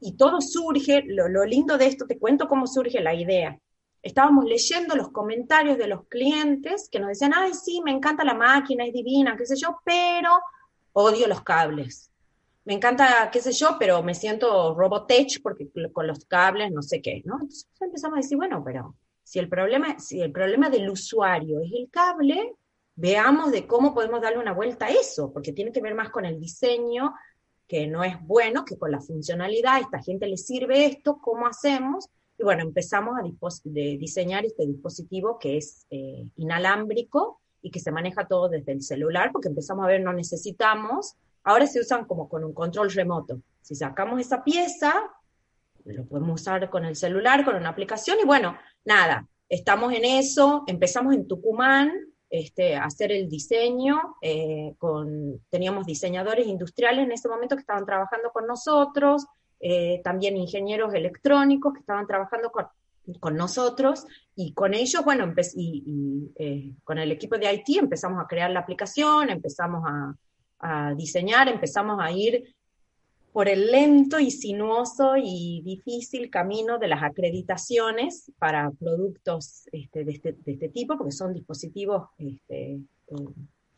[0.00, 3.58] y todo surge, lo, lo lindo de esto, te cuento cómo surge la idea
[4.02, 8.34] estábamos leyendo los comentarios de los clientes que nos decían, ay, sí, me encanta la
[8.34, 10.30] máquina, es divina, qué sé yo, pero
[10.92, 12.11] odio los cables.
[12.64, 17.02] Me encanta, qué sé yo, pero me siento robotech porque con los cables no sé
[17.02, 17.34] qué, ¿no?
[17.34, 21.72] Entonces empezamos a decir, bueno, pero si el problema, si el problema del usuario es
[21.72, 22.54] el cable,
[22.94, 26.24] veamos de cómo podemos darle una vuelta a eso, porque tiene que ver más con
[26.24, 27.14] el diseño,
[27.66, 31.46] que no es bueno, que con la funcionalidad, a esta gente le sirve esto, ¿cómo
[31.46, 32.08] hacemos?
[32.38, 33.22] Y bueno, empezamos a
[33.64, 39.30] diseñar este dispositivo que es eh, inalámbrico y que se maneja todo desde el celular,
[39.32, 43.40] porque empezamos a ver, no necesitamos, ahora se usan como con un control remoto.
[43.60, 44.94] Si sacamos esa pieza,
[45.84, 50.64] lo podemos usar con el celular, con una aplicación, y bueno, nada, estamos en eso,
[50.66, 51.92] empezamos en Tucumán
[52.30, 54.74] este, a hacer el diseño, eh,
[55.50, 59.26] teníamos diseñadores industriales en ese momento que estaban trabajando con nosotros,
[59.60, 62.66] eh, también ingenieros electrónicos que estaban trabajando con,
[63.20, 68.50] con nosotros y con ellos, bueno, eh, con el equipo de IT empezamos a crear
[68.50, 70.14] la aplicación, empezamos a,
[70.96, 72.54] diseñar, empezamos a ir
[73.32, 80.12] por el lento y sinuoso y difícil camino de las acreditaciones para productos este, de,
[80.12, 82.80] este, de, este, tipo, porque son dispositivos este, eh,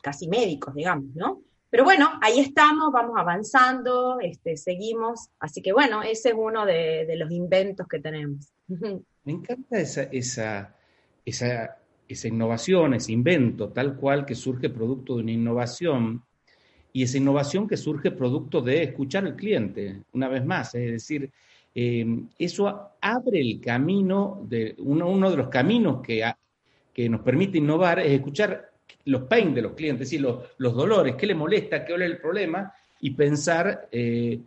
[0.02, 1.40] casi médicos, digamos, ¿no?
[1.70, 5.28] Pero bueno, ahí estamos, vamos avanzando, este, seguimos.
[5.40, 8.52] Así que bueno, ese es uno de, los inventos que tenemos.
[8.68, 10.76] Me encanta esa, esa,
[11.24, 16.22] esa innovación, ese invento, tal cual que surge producto de una innovación
[16.96, 21.28] y esa innovación que surge producto de escuchar al cliente, una vez más, es decir,
[21.74, 22.06] eh,
[22.38, 26.22] eso abre el camino, de uno, de los caminos que,
[26.92, 28.70] que nos permite innovar es escuchar
[29.06, 32.00] los pain de los clientes, es decir, los, los dolores, qué le molesta, qué es
[32.00, 34.40] el problema, y pensar, eh,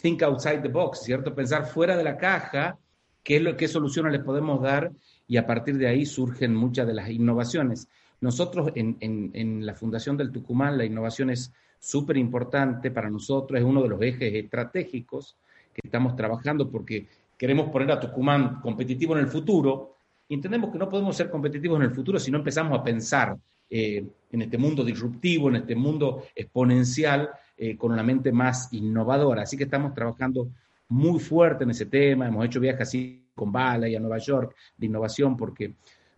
[0.00, 1.34] think outside the box, ¿cierto?
[1.34, 2.78] Pensar fuera de la caja,
[3.22, 4.90] qué, es lo, qué soluciones les podemos dar,
[5.28, 7.88] y a partir de ahí surgen muchas de las innovaciones.
[8.22, 11.52] Nosotros en, en la Fundación del Tucumán, la innovación es
[11.84, 15.36] súper importante para nosotros, es uno de los ejes estratégicos
[15.72, 20.78] que estamos trabajando porque queremos poner a Tucumán competitivo en el futuro y entendemos que
[20.78, 23.36] no podemos ser competitivos en el futuro si no empezamos a pensar
[23.68, 29.42] eh, en este mundo disruptivo, en este mundo exponencial, eh, con una mente más innovadora.
[29.42, 30.48] Así que estamos trabajando
[30.88, 34.54] muy fuerte en ese tema, hemos hecho viajes así con Bala y a Nueva York
[34.76, 35.74] de innovación porque,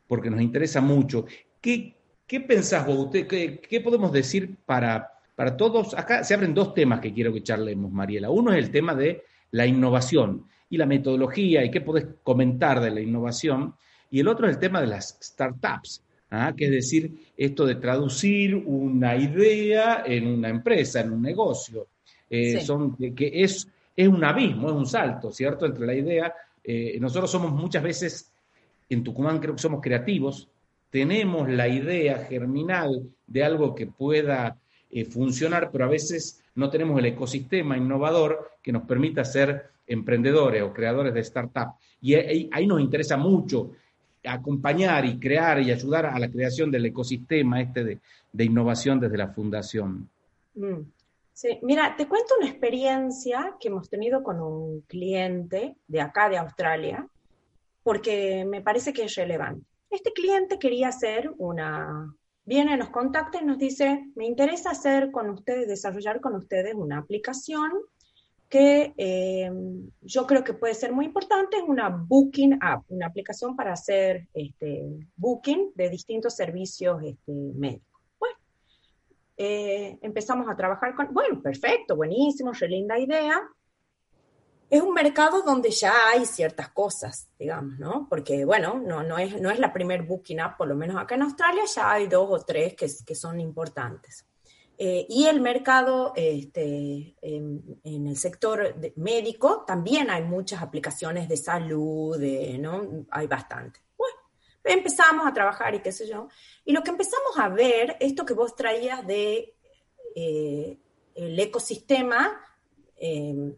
[0.06, 1.24] porque nos interesa mucho.
[1.60, 3.08] ¿Qué, qué pensás vos?
[3.10, 5.94] qué, qué, podemos decir para, para todos?
[5.94, 8.30] Acá se abren dos temas que quiero que charlemos, Mariela.
[8.30, 9.22] Uno es el tema de
[9.52, 13.74] la innovación y la metodología y qué podés comentar de la innovación.
[14.10, 16.02] Y el otro es el tema de las startups.
[16.30, 16.52] ¿ah?
[16.56, 21.88] que es decir, esto de traducir una idea en una empresa, en un negocio.
[22.28, 25.66] Eh, son, que es, es un abismo, es un salto, ¿cierto?
[25.66, 28.32] Entre la idea, eh, nosotros somos muchas veces,
[28.88, 30.48] en Tucumán creo que somos creativos,
[30.90, 34.56] tenemos la idea germinal de algo que pueda
[34.90, 40.62] eh, funcionar, pero a veces no tenemos el ecosistema innovador que nos permita ser emprendedores
[40.62, 41.74] o creadores de startup.
[42.00, 43.72] Y ahí nos interesa mucho
[44.26, 47.84] acompañar y crear y ayudar a la creación del ecosistema este
[48.32, 50.08] de, innovación desde la fundación.
[50.54, 50.80] Mm.
[51.32, 56.38] Sí, mira, te cuento una experiencia que hemos tenido con un cliente de acá, de
[56.38, 57.06] Australia,
[57.82, 59.66] porque me parece que es relevante.
[59.90, 62.10] Este cliente quería hacer una,
[62.46, 66.98] viene, nos contacta y nos dice, me interesa hacer con ustedes, desarrollar con ustedes una
[66.98, 67.72] aplicación
[68.48, 69.50] que eh,
[70.02, 74.28] yo creo que puede ser muy importante es una Booking App, una aplicación para hacer
[74.32, 74.84] este,
[75.16, 78.00] booking de distintos servicios este, médicos.
[78.20, 78.36] Bueno,
[79.36, 83.42] eh, empezamos a trabajar con, bueno, perfecto, buenísimo, re linda idea.
[84.68, 88.08] Es un mercado donde ya hay ciertas cosas, digamos, ¿no?
[88.08, 91.14] Porque, bueno, no, no, es, no es la primer Booking App, por lo menos acá
[91.14, 94.26] en Australia ya hay dos o tres que, que son importantes.
[94.78, 102.18] Eh, y el mercado este, en, el sector médico también hay muchas aplicaciones de salud,
[102.58, 103.06] ¿no?
[103.10, 103.80] Hay bastante.
[103.96, 104.16] Bueno,
[104.64, 106.28] empezamos a trabajar y qué sé yo.
[106.64, 109.54] Y lo que empezamos a ver, esto que vos traías de
[110.14, 110.78] eh,
[111.14, 112.38] el ecosistema,
[112.96, 113.56] eh,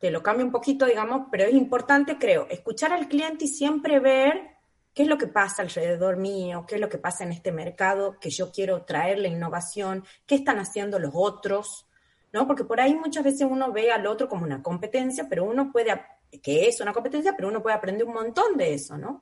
[0.00, 4.00] te lo cambio un poquito, digamos, pero es importante, creo, escuchar al cliente y siempre
[4.00, 4.56] ver
[4.94, 8.18] qué es lo que pasa alrededor mío, qué es lo que pasa en este mercado
[8.18, 11.86] que yo quiero traer la innovación, qué están haciendo los otros,
[12.32, 12.46] ¿no?
[12.46, 16.00] Porque por ahí muchas veces uno ve al otro como una competencia, pero uno puede,
[16.42, 19.20] que es una competencia, pero uno puede aprender un montón de eso, ¿no?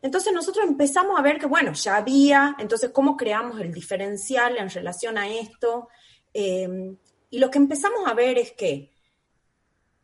[0.00, 4.70] Entonces nosotros empezamos a ver que, bueno, ya había, entonces, ¿cómo creamos el diferencial en
[4.70, 5.88] relación a esto?
[6.32, 6.96] Eh,
[7.30, 8.93] y lo que empezamos a ver es que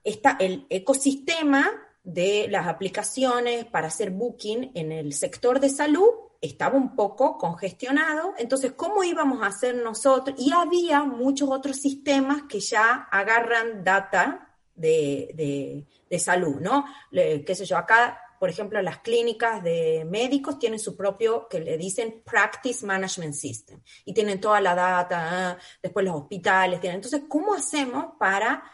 [0.05, 1.71] está el ecosistema
[2.03, 6.09] de las aplicaciones para hacer booking en el sector de salud
[6.41, 10.37] estaba un poco congestionado, entonces, ¿cómo íbamos a hacer nosotros?
[10.39, 15.87] Y había muchos otros sistemas que ya agarran data de,
[16.19, 16.87] salud, ¿no?
[17.13, 21.77] qué sé yo, acá, por ejemplo, las clínicas de médicos tienen su propio, que le
[21.77, 26.97] dicen Practice Management System, y tienen toda la data, después los hospitales tienen.
[26.97, 28.65] Entonces, ¿cómo hacemos para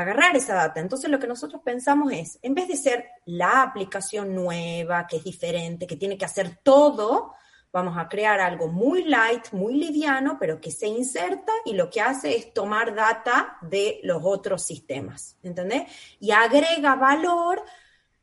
[0.00, 0.80] agarrar esa data.
[0.80, 5.24] Entonces lo que nosotros pensamos es, en vez de ser la aplicación nueva, que es
[5.24, 7.34] diferente, que tiene que hacer todo,
[7.72, 12.00] vamos a crear algo muy light, muy liviano, pero que se inserta y lo que
[12.00, 15.84] hace es tomar data de los otros sistemas, ¿entendés?
[16.20, 17.62] Y agrega valor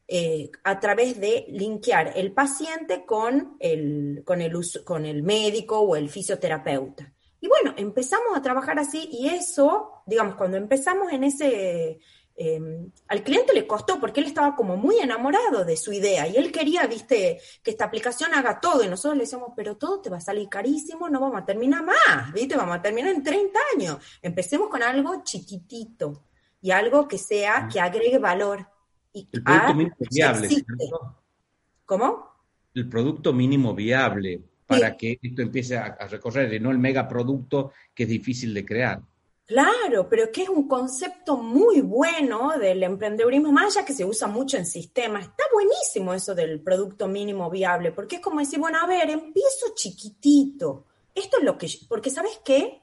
[0.07, 5.95] eh, a través de linkear el paciente con el, con, el, con el médico o
[5.95, 7.14] el fisioterapeuta.
[7.41, 11.99] Y bueno, empezamos a trabajar así y eso, digamos, cuando empezamos en ese,
[12.35, 16.37] em, al cliente le costó porque él estaba como muy enamorado de su idea y
[16.37, 20.09] él quería, viste, que esta aplicación haga todo y nosotros le decíamos, pero todo te
[20.09, 23.59] va a salir carísimo, no vamos a terminar más, viste, vamos a terminar en 30
[23.75, 23.97] años.
[24.21, 26.23] Empecemos con algo chiquitito
[26.61, 28.67] y algo que sea, que agregue valor.
[29.13, 30.49] Y el producto mínimo viable.
[31.85, 32.29] ¿Cómo?
[32.73, 38.03] El producto mínimo viable para que esto empiece a, recorrer y no el megaproducto que
[38.03, 39.01] es difícil de crear.
[39.45, 44.27] Claro, pero que es un concepto muy bueno del emprendedurismo, más allá que se usa
[44.27, 45.25] mucho en sistemas.
[45.25, 49.67] Está buenísimo eso del producto mínimo viable, porque es como decir, bueno, a ver, empiezo
[49.75, 50.85] chiquitito.
[51.13, 52.81] Esto es lo que, porque ¿sabes qué?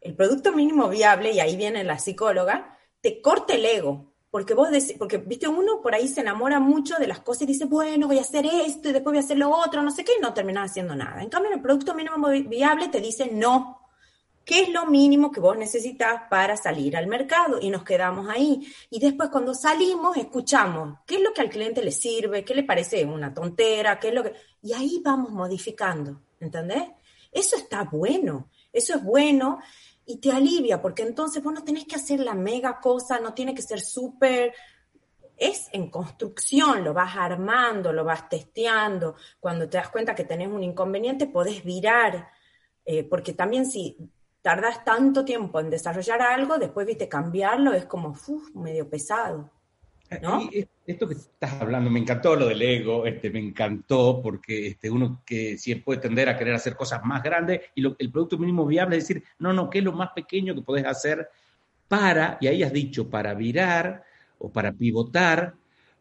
[0.00, 4.13] El producto mínimo viable, y ahí viene la psicóloga, te corta el ego.
[4.34, 7.46] Porque vos decís, porque viste, uno por ahí se enamora mucho de las cosas y
[7.46, 10.04] dice, bueno, voy a hacer esto y después voy a hacer lo otro, no sé
[10.04, 11.22] qué, y no terminas haciendo nada.
[11.22, 13.80] En cambio, el producto mínimo viable te dice no.
[14.44, 17.60] ¿Qué es lo mínimo que vos necesitas para salir al mercado?
[17.62, 18.66] Y nos quedamos ahí.
[18.90, 22.64] Y después cuando salimos, escuchamos qué es lo que al cliente le sirve, qué le
[22.64, 24.32] parece una tontera, qué es lo que...
[24.62, 26.82] Y ahí vamos modificando, ¿entendés?
[27.30, 29.60] Eso está bueno, eso es bueno
[30.06, 33.54] y te alivia, porque entonces vos no tenés que hacer la mega cosa, no tiene
[33.54, 34.52] que ser súper,
[35.36, 40.48] es en construcción, lo vas armando, lo vas testeando, cuando te das cuenta que tenés
[40.48, 42.28] un inconveniente podés virar,
[42.84, 43.96] eh, porque también si
[44.42, 48.14] tardas tanto tiempo en desarrollar algo, después, viste, cambiarlo es como,
[48.54, 49.50] medio pesado.
[50.86, 55.22] Esto que estás hablando, me encantó lo del ego, este, me encantó porque este, uno
[55.24, 58.96] que si puede tender a querer hacer cosas más grandes y el producto mínimo viable
[58.96, 61.28] es decir, no, no, ¿qué es lo más pequeño que podés hacer
[61.88, 64.04] para, y ahí has dicho, para virar
[64.38, 65.54] o para pivotar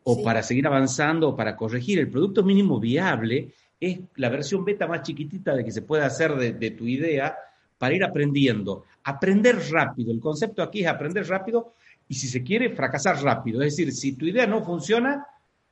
[0.03, 1.99] o para seguir avanzando o para corregir?
[1.99, 6.35] El producto mínimo viable es la versión beta más chiquitita de que se puede hacer
[6.35, 7.37] de, de tu idea
[7.77, 8.85] para ir aprendiendo.
[9.05, 10.11] Aprender rápido.
[10.11, 11.73] El concepto aquí es aprender rápido
[12.07, 13.61] y si se quiere, fracasar rápido.
[13.61, 15.25] Es decir, si tu idea no funciona,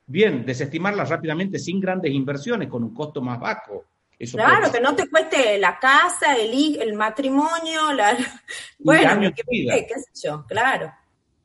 [0.06, 3.84] bien, desestimarla rápidamente sin grandes inversiones, con un costo más bajo.
[4.32, 8.16] claro, que no te cueste la casa, el, el matrimonio, la...
[8.78, 10.92] bueno, que, qué sé yo, claro.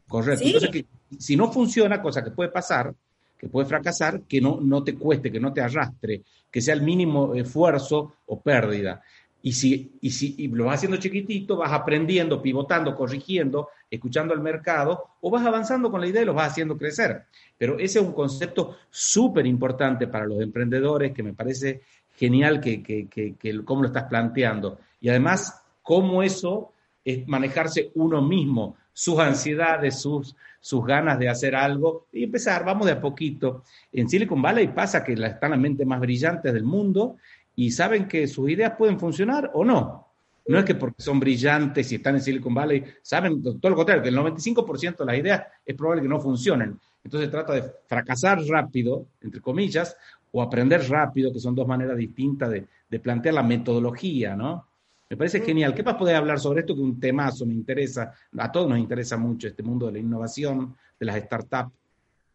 [0.08, 0.44] Correcto.
[0.46, 0.86] Entonces, que,
[1.18, 2.94] si no funciona, cosa que puede pasar,
[3.38, 6.82] que puede fracasar, que no, no te cueste, que no te arrastre, que sea el
[6.82, 9.02] mínimo esfuerzo o pérdida.
[9.42, 15.12] Y si, y si lo vas haciendo chiquitito, vas aprendiendo, pivotando, corrigiendo, escuchando al mercado,
[15.22, 17.26] o vas avanzando con la idea y lo vas haciendo crecer.
[17.58, 21.82] Pero ese es un concepto súper importante para los emprendedores que me parece
[22.16, 24.80] genial que, que, que, cómo lo estás planteando.
[25.00, 26.74] Y además, cómo eso
[27.06, 32.88] es manejarse uno mismo, sus ansiedades, sus, sus ganas de hacer algo y empezar, vamos
[32.88, 33.64] de a poquito.
[33.94, 37.18] En Silicon Valley pasa que están las mentes más brillantes del mundo
[37.56, 40.07] y saben que sus ideas pueden funcionar o no.
[40.48, 44.02] No es que porque son brillantes y están en Silicon Valley, saben todo lo contrario,
[44.02, 46.80] que el 95% de las ideas es probable que no funcionen.
[47.04, 49.96] Entonces trata de fracasar rápido, entre comillas,
[50.32, 54.66] o aprender rápido, que son dos maneras distintas de, plantear la metodología, ¿no?
[55.10, 55.74] Me parece genial.
[55.74, 56.76] ¿Qué más podés hablar sobre esto?
[56.76, 60.76] Que un temazo me interesa, a todos nos interesa mucho este mundo de la innovación,
[61.00, 61.74] de las startups.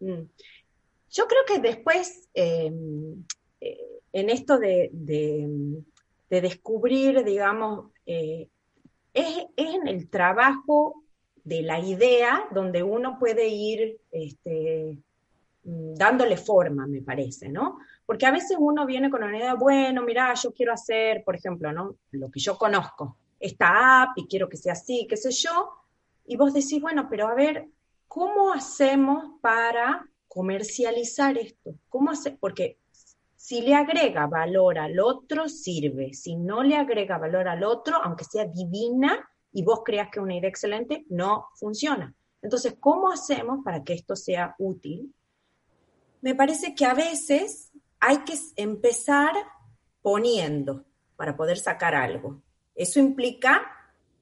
[0.00, 0.22] Mm.
[1.10, 2.72] Yo creo que después eh,
[3.60, 3.78] eh,
[4.12, 4.90] en esto de,
[6.28, 8.48] descubrir, digamos, eh,
[9.14, 11.02] es, en el trabajo
[11.44, 14.98] de la idea donde uno puede ir este,
[15.64, 17.78] dándole forma, me parece, ¿no?
[18.06, 21.72] Porque a veces uno viene con una idea, bueno, mira, yo quiero hacer, por ejemplo,
[21.72, 21.96] ¿no?
[22.12, 25.70] Lo que yo conozco, esta app y quiero que sea así, qué sé yo,
[26.26, 27.68] y vos decís, bueno, pero a ver,
[28.08, 31.74] ¿cómo hacemos para comercializar esto?
[31.88, 32.32] ¿Cómo hace?
[32.32, 32.78] Porque
[33.52, 36.14] si le agrega valor al otro, sirve.
[36.14, 40.24] Si no le agrega valor al otro, aunque sea divina y vos creas que es
[40.24, 42.14] una idea excelente, no funciona.
[42.40, 45.14] Entonces, ¿cómo hacemos para que esto sea útil?
[46.22, 49.34] Me parece que a veces hay que empezar
[50.00, 50.86] poniendo
[51.16, 52.40] para poder sacar algo.
[52.74, 53.70] Eso implica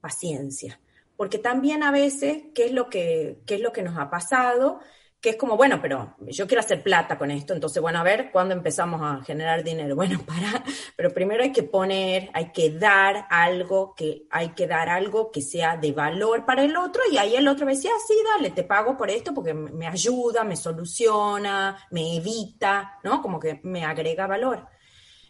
[0.01, 0.81] paciencia,
[1.16, 4.81] porque también a veces, ¿qué es lo que, qué es lo que nos ha pasado?
[5.21, 8.31] Que es como, bueno, pero yo quiero hacer plata con esto, entonces, bueno, a ver,
[8.33, 9.97] ¿cuándo empezamos a generar dinero?
[10.01, 10.64] Bueno, para,
[10.97, 15.43] pero primero hay que poner, hay que dar algo, que hay que dar algo que
[15.43, 18.97] sea de valor para el otro, y ahí el otro decía, sí, dale, te pago
[18.97, 23.21] por esto porque me ayuda, me soluciona, me evita, ¿no?
[23.21, 24.66] Como que me agrega valor.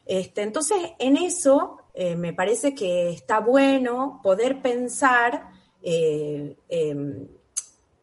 [0.07, 5.51] Este, entonces, en eso eh, me parece que está bueno poder pensar
[5.83, 7.27] eh, em,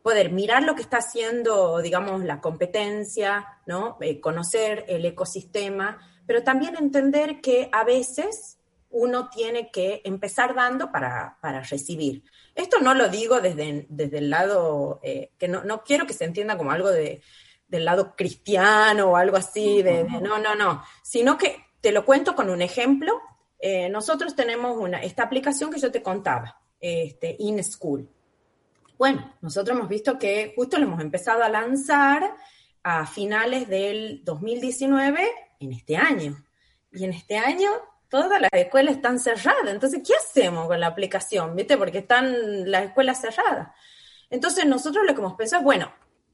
[0.08, 3.98] poder mirar lo que está haciendo, digamos, la competencia, ¿no?
[4.00, 8.58] Eh, conocer el ecosistema, pero también entender que a veces
[8.90, 11.38] uno tiene que empezar dando para,
[11.70, 12.24] recibir.
[12.56, 16.24] Esto no lo digo desde, desde el lado, eh, que no, no, quiero que se
[16.24, 17.22] entienda como algo de,
[17.68, 22.34] del lado cristiano o algo así, de, no, no, no, sino que te lo cuento
[22.34, 23.20] con un ejemplo.
[23.60, 28.10] Eh, nosotros tenemos una, esta aplicación que yo te contaba, este, In School.
[28.98, 32.36] Bueno, nosotros hemos visto que justo lo hemos empezado a lanzar
[32.84, 35.30] a finales del 2019
[35.60, 36.44] en este año.
[36.92, 37.70] Y en este año
[38.10, 39.70] todas las escuelas están cerradas.
[39.70, 41.56] Entonces, ¿qué hacemos con la aplicación?
[41.56, 41.78] ¿Viste?
[41.78, 43.70] Porque están las escuelas cerradas.
[44.30, 45.92] Entonces, nosotros lo que hemos pensado es, bueno,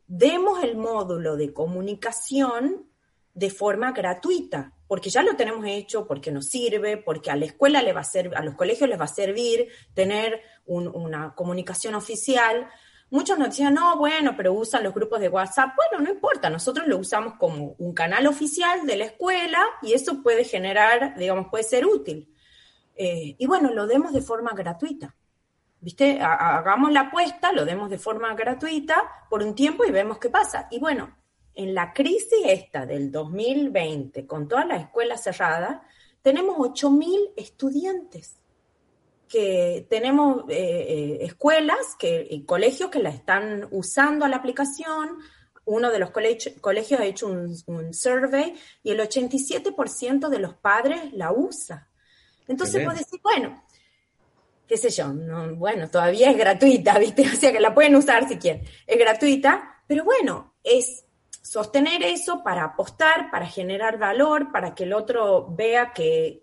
[0.07, 2.87] demos el módulo de comunicación
[3.33, 7.81] de forma gratuita, porque ya lo tenemos hecho, porque nos sirve, porque a la escuela
[7.81, 12.69] le va a servir, a los colegios les va a servir tener una comunicación oficial.
[13.09, 15.71] Muchos nos decían, no, bueno, pero usan los grupos de WhatsApp.
[15.75, 20.21] Bueno, no importa, nosotros lo usamos como un canal oficial de la escuela y eso
[20.21, 22.31] puede generar, digamos, puede ser útil.
[22.95, 25.15] Eh, y bueno, lo demos de forma gratuita.
[25.79, 26.21] ¿Viste?
[26.21, 30.67] Hagamos la apuesta, lo demos de forma gratuita por un tiempo y vemos qué pasa.
[30.69, 31.17] Y bueno,
[31.55, 35.81] en la crisis esta del 2020, con todas las escuelas cerradas,
[36.21, 38.35] tenemos 8.000 estudiantes
[39.27, 45.17] que tenemos eh, eh, escuelas que, y colegios que la están usando a la aplicación.
[45.65, 51.31] Uno de los colegios ha hecho un, survey y el 87% de los padres la
[51.31, 51.89] usa.
[52.47, 53.63] Entonces vos decís, bueno,
[54.67, 55.11] qué sé yo,
[55.55, 57.23] bueno, todavía es gratuita, ¿viste?
[57.33, 58.63] O sea que la pueden usar si quieren.
[58.85, 61.05] Es gratuita, pero bueno, es
[61.43, 66.41] sostener eso para apostar, para generar valor, para que el otro vea que,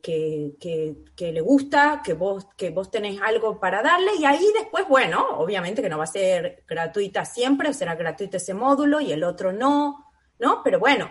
[1.18, 5.80] le gusta, que vos, que vos tenés algo para darle y ahí después, bueno, obviamente
[5.80, 10.12] que no va a ser gratuita siempre, será gratuito ese módulo y el otro no,
[10.38, 10.62] ¿no?
[10.62, 11.10] Pero bueno,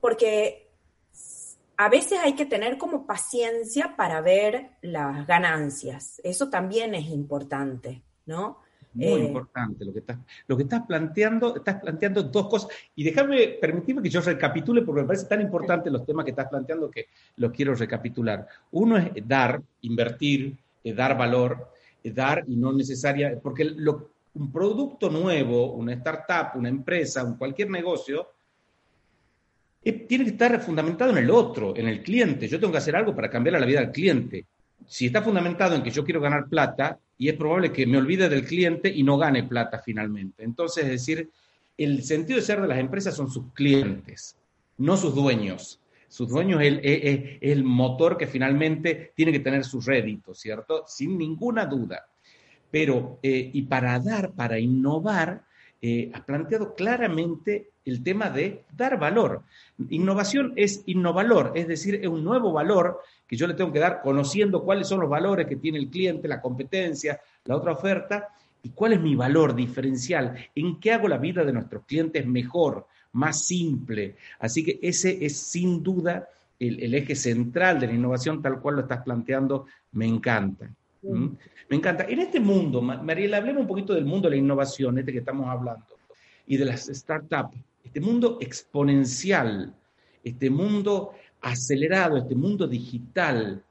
[0.00, 0.70] porque
[1.76, 8.04] a veces hay que tener como paciencia para ver las ganancias, eso también es importante,
[8.26, 8.60] ¿no?
[8.94, 12.70] Muy eh, importante lo que estás, lo que estás planteando, estás planteando dos cosas.
[12.96, 16.48] Y déjame, permitirme que yo recapitule, porque me parece tan importante los temas que estás
[16.48, 18.46] planteando que los quiero recapitular.
[18.72, 21.70] Uno es dar, invertir, eh, dar valor,
[22.02, 23.64] eh, dar y no necesaria, porque
[24.34, 28.28] un producto nuevo, una startup, una empresa, un cualquier negocio,
[29.82, 32.48] tiene que estar fundamentado en el otro, en el cliente.
[32.48, 34.44] Yo tengo que hacer algo para cambiar la vida del cliente.
[34.88, 38.28] Si está fundamentado en que yo quiero ganar plata, y es probable que me olvide
[38.28, 40.44] del cliente y no gane plata finalmente.
[40.44, 41.30] Entonces, es decir,
[41.76, 44.36] el sentido de ser de las empresas son sus clientes,
[44.78, 45.80] no sus dueños.
[46.08, 50.84] Sus dueños es el, motor que finalmente tiene que tener sus réditos, ¿cierto?
[50.86, 52.06] Sin ninguna duda.
[52.70, 55.42] Pero, eh, y para dar, para innovar,
[55.82, 59.42] eh, has planteado claramente el tema de dar valor.
[59.90, 64.00] Innovación es innovalor, es decir, es un nuevo valor que yo le tengo que dar
[64.00, 68.28] conociendo cuáles son los valores que tiene el cliente, la competencia, la otra oferta,
[68.62, 72.86] y cuál es mi valor diferencial, en qué hago la vida de nuestros clientes mejor,
[73.12, 74.16] más simple.
[74.38, 78.80] Así que ese es sin duda el, eje central de la innovación tal cual lo
[78.82, 80.70] estás planteando, me encanta.
[81.02, 81.26] ¿Mm?
[81.68, 82.04] Me encanta.
[82.08, 85.46] En este mundo, Mariela, hablemos un poquito del mundo de la innovación, este que estamos
[85.48, 85.84] hablando,
[86.46, 89.74] y de las startups, este mundo exponencial,
[90.24, 93.62] este mundo acelerado, este mundo digital,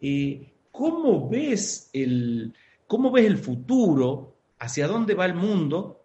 [0.00, 2.52] eh, ¿cómo, ves el,
[2.86, 4.34] ¿cómo ves el futuro?
[4.58, 6.04] ¿Hacia dónde va el mundo?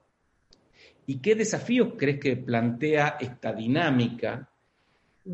[1.05, 4.49] ¿Y qué desafíos crees que plantea esta dinámica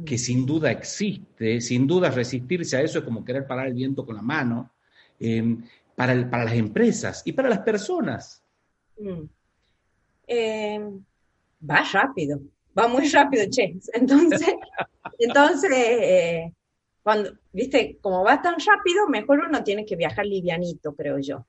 [0.05, 1.61] que sin duda existe?
[1.61, 4.71] Sin duda resistirse a eso es como querer parar el viento con la mano
[5.19, 5.57] eh,
[5.95, 8.43] para, para, las empresas y para las personas.
[8.99, 9.24] Mm.
[10.28, 10.80] Eh,
[11.69, 12.39] va rápido,
[12.78, 13.76] va muy rápido, Che.
[13.93, 14.47] Entonces,
[15.20, 16.53] entonces eh,
[17.03, 21.45] cuando, viste, como va tan rápido, mejor uno tiene que viajar livianito, creo yo.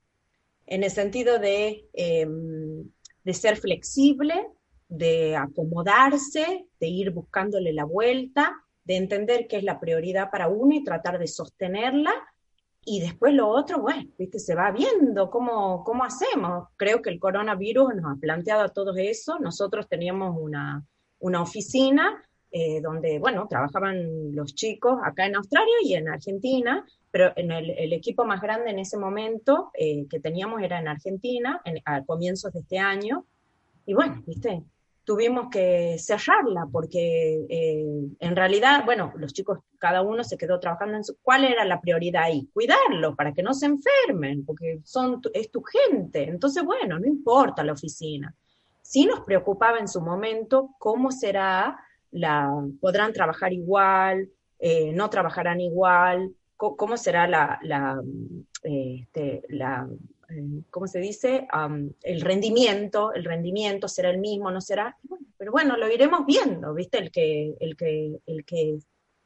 [0.66, 2.90] En el sentido de, em,
[3.22, 4.48] de ser flexible,
[4.88, 8.54] de acomodarse, de ir buscándole la vuelta,
[8.84, 12.12] de entender qué es la prioridad para uno y tratar de sostenerla.
[12.84, 16.68] Y después lo otro, bueno, viste, se va viendo cómo, cómo hacemos.
[16.76, 19.38] Creo que el coronavirus nos ha planteado a todos eso.
[19.38, 20.84] Nosotros teníamos una,
[21.18, 22.22] una oficina
[22.56, 27.92] eh, donde, bueno, trabajaban los chicos acá en Australia y en Argentina, pero en el,
[27.92, 32.60] equipo más grande en ese momento eh, que teníamos era en Argentina, a comienzos de
[32.60, 33.26] este año.
[33.86, 34.62] Y bueno, viste,
[35.02, 40.96] tuvimos que cerrarla porque eh, en realidad, bueno, los chicos, cada uno se quedó trabajando
[40.96, 41.16] en su...
[41.22, 42.48] ¿Cuál era la prioridad ahí?
[42.52, 46.28] Cuidarlo para que no se enfermen, porque son, es tu gente.
[46.28, 48.32] Entonces, bueno, no importa la oficina.
[48.80, 51.83] Sí nos preocupaba en su momento cómo será
[52.14, 52.50] la...
[52.80, 54.30] ¿Podrán trabajar igual?
[54.58, 56.34] Eh, ¿No trabajarán igual?
[56.56, 58.00] ¿Cómo, será la, la,
[58.62, 59.86] este, la
[60.30, 61.46] eh, ¿cómo se dice?
[62.02, 64.96] el rendimiento, el rendimiento será el mismo, no será,
[65.36, 66.98] pero bueno, lo iremos viendo, ¿viste?
[66.98, 68.78] El que, el que, el que,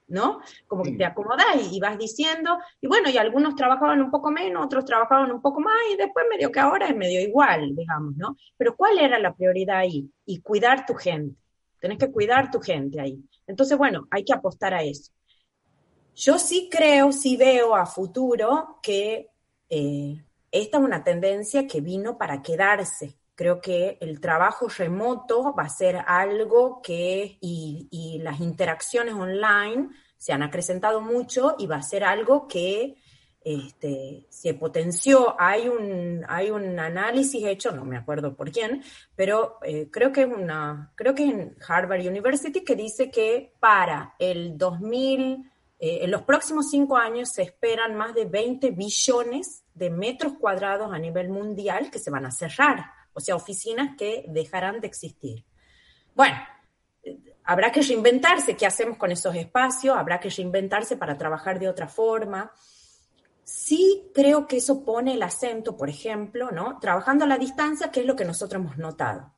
[0.08, 0.40] ¿no?
[0.66, 4.64] Como que te acomodás y, vas diciendo, y bueno, y algunos trabajaban un poco menos,
[4.64, 8.36] otros trabajaban un poco más, y después medio que ahora es medio igual, digamos, ¿no?
[8.56, 10.10] Pero ¿cuál era la prioridad ahí?
[10.24, 11.36] Y cuidar tu gente.
[11.80, 13.22] Tenés que cuidar tu gente ahí.
[13.46, 15.12] Entonces, bueno, hay que apostar a eso.
[16.14, 19.30] Yo sí creo, sí veo a futuro que
[19.68, 23.16] eh, esta es una tendencia que vino para quedarse.
[23.34, 30.32] Creo que el trabajo remoto va a ser algo que, y, las interacciones online se
[30.32, 32.96] han acrecentado mucho y va a ser algo que
[33.48, 35.34] este, se potenció.
[35.40, 38.82] Hay un, hay un análisis hecho, no me acuerdo por quién,
[39.16, 44.14] pero eh, creo que es una, creo que en Harvard University que dice que para
[44.18, 49.88] el 2000, eh, en los próximos cinco años se esperan más de 20 billones de
[49.88, 52.84] metros cuadrados a nivel mundial que se van a cerrar,
[53.14, 55.42] o sea, oficinas que dejarán de existir.
[56.14, 56.36] Bueno,
[57.44, 61.88] habrá que reinventarse qué hacemos con esos espacios, habrá que reinventarse para trabajar de otra
[61.88, 62.52] forma.
[63.48, 66.78] Sí creo que eso pone el acento, por ejemplo, ¿no?
[66.80, 69.32] Trabajando a la distancia, ¿qué es lo que nosotros hemos notado?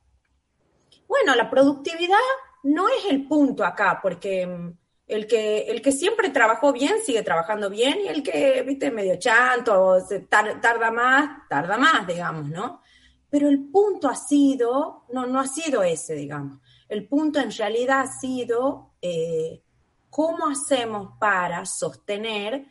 [1.07, 2.17] Bueno, la productividad
[2.63, 7.23] no es el punto acá, porque mm, el que, el que siempre trabajó bien sigue
[7.23, 9.99] trabajando bien y el que, viste, medio chanto,
[10.29, 12.81] tarda más, tarda más, digamos, ¿no?
[13.29, 16.59] Pero el punto ha sido, no, no ha sido ese, digamos.
[16.89, 19.63] El punto en realidad ha sido eh,
[20.09, 22.65] cómo hacemos para sostener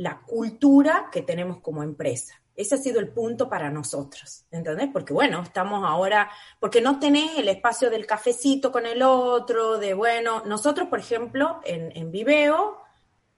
[0.00, 2.34] la cultura que tenemos como empresa.
[2.56, 4.88] Ese ha sido el punto para nosotros, ¿entendés?
[4.90, 9.92] Porque bueno, estamos ahora, porque no tenés el espacio del cafecito con el otro, de
[9.92, 12.78] bueno, nosotros, por ejemplo, en, en Viveo,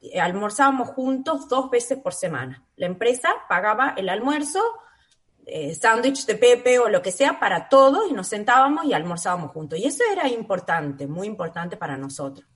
[0.01, 2.65] eh, almorzábamos juntos dos veces por semana.
[2.77, 4.61] La empresa pagaba el almuerzo,
[5.45, 9.51] eh, sándwich de Pepe o lo que sea para todos y nos sentábamos y almorzábamos
[9.51, 9.81] juntos.
[9.81, 12.47] Y eso era importante, muy importante para nosotros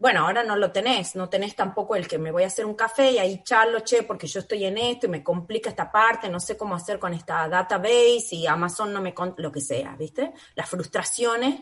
[0.00, 2.74] bueno, ahora no lo tenés, no tenés tampoco el que me voy a hacer un
[2.74, 6.28] café y ahí charlo, che, porque yo estoy en esto y me complica esta parte,
[6.28, 10.32] no sé cómo hacer con esta database y Amazon no me lo que sea, ¿viste?
[10.54, 11.60] Las frustraciones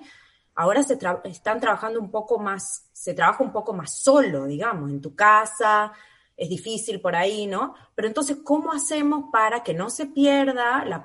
[0.57, 5.01] ahora se están trabajando un poco más, se trabaja un poco más solo, digamos, en
[5.01, 5.93] tu casa,
[6.37, 7.75] es difícil por ahí, ¿no?
[7.95, 11.05] Pero entonces, ¿cómo hacemos para que no se pierda la,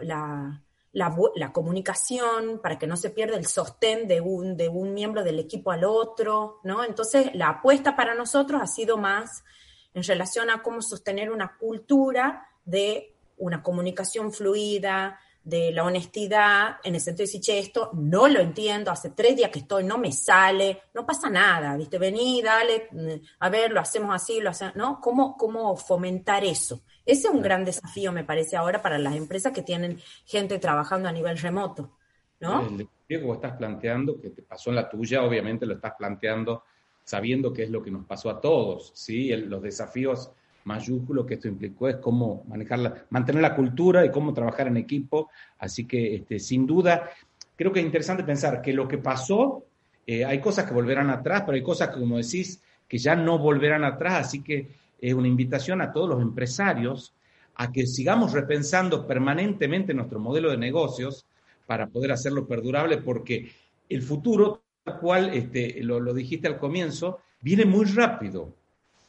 [0.00, 0.61] la
[0.92, 5.38] la, comunicación, para que no se pierda el sostén de un, de un miembro del
[5.38, 6.84] equipo al otro, ¿no?
[6.84, 9.44] Entonces, la apuesta para nosotros ha sido más
[9.94, 16.94] en relación a cómo sostener una cultura de una comunicación fluida, de la honestidad, en
[16.94, 19.98] el sentido de decir, che, esto no lo entiendo, hace tres días que estoy, no
[19.98, 21.98] me sale, no pasa nada, ¿viste?
[21.98, 22.88] Vení, dale,
[23.40, 25.00] a ver, lo hacemos así, lo hacemos, ¿no?
[25.00, 26.82] ¿Cómo, cómo fomentar eso?
[27.04, 31.08] Ese es un gran desafío, me parece, ahora para las empresas que tienen gente trabajando
[31.08, 31.98] a nivel remoto,
[32.40, 32.60] ¿no?
[32.62, 35.94] El desafío que vos estás planteando, que te pasó en la tuya, obviamente lo estás
[35.98, 36.62] planteando
[37.04, 39.34] sabiendo qué es lo que nos pasó a todos, ¿sí?
[39.36, 40.30] los desafíos
[40.64, 45.30] mayúsculos que esto implicó es cómo manejarla, mantener la cultura y cómo trabajar en equipo.
[45.58, 47.10] Así que, este, sin duda,
[47.56, 49.64] creo que es interesante pensar que lo que pasó,
[50.06, 53.38] eh, hay cosas que volverán atrás, pero hay cosas que, como decís, que ya no
[53.38, 54.26] volverán atrás.
[54.26, 54.68] Así que
[55.00, 57.14] es una invitación a todos los empresarios
[57.56, 61.26] a que sigamos repensando permanentemente nuestro modelo de negocios
[61.66, 63.50] para poder hacerlo perdurable, porque
[63.88, 68.54] el futuro, tal cual este, lo, lo dijiste al comienzo, viene muy rápido.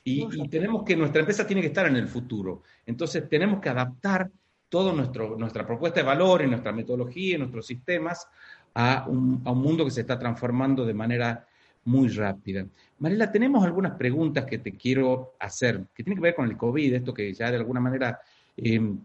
[0.04, 2.64] Y, tenemos que, nuestra empresa tiene que estar en el futuro.
[2.86, 4.30] Entonces tenemos que adaptar
[4.68, 8.28] toda nuestra propuesta de valor y nuestra metodología y nuestros sistemas
[8.74, 11.46] a un, a un mundo que se está transformando de manera
[11.86, 12.66] muy rápida.
[13.00, 16.94] Mariela, tenemos algunas preguntas que te quiero hacer, que tienen que ver con el COVID,
[16.94, 18.20] esto que ya de alguna manera
[18.56, 18.98] em,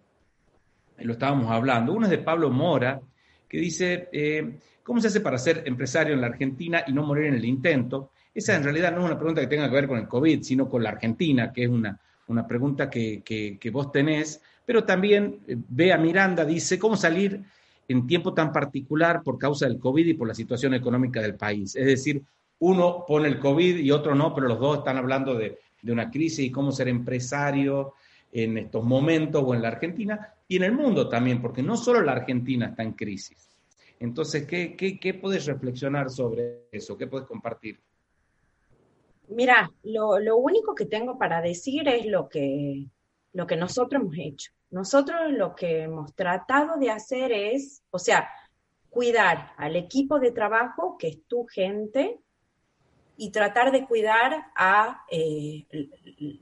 [0.99, 1.93] lo estábamos hablando.
[1.93, 3.01] Uno es de Pablo Mora,
[3.49, 7.27] que dice, eh, ¿cómo se hace para ser empresario en la Argentina y no morir
[7.27, 8.11] en el intento?
[8.39, 10.69] Esa en realidad no es una pregunta que tenga que ver con el COVID, sino
[10.69, 14.41] con la Argentina, que es una, una pregunta que, que, vos tenés.
[14.65, 17.43] Pero también eh, Bea Miranda dice, ¿cómo salir
[17.89, 21.75] en tiempo tan particular por causa del COVID y por la situación económica del país?
[21.75, 22.23] Es decir,
[22.61, 26.09] uno pone el COVID y otro no, pero los dos están hablando de, de una
[26.09, 27.95] crisis y cómo ser empresario
[28.31, 32.03] en estos momentos o en la Argentina y en el mundo también, porque no solo
[32.03, 33.49] la Argentina está en crisis.
[33.99, 36.97] Entonces, ¿qué, qué, puedes reflexionar sobre eso?
[36.97, 37.81] ¿Qué puedes compartir?
[39.29, 42.87] Mira, lo, único que tengo para decir es lo que,
[43.33, 44.53] lo que nosotros hemos hecho.
[44.71, 48.29] Nosotros lo que hemos tratado de hacer es, o sea,
[48.91, 52.21] cuidar al equipo de trabajo, que es tu gente,
[53.17, 55.67] y tratar de cuidar a, eh,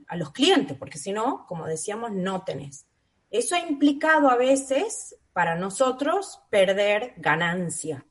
[0.07, 2.85] a los clientes, porque si no, como decíamos, no tenés.
[3.31, 8.06] Eso ha implicado a veces para nosotros perder ganancia.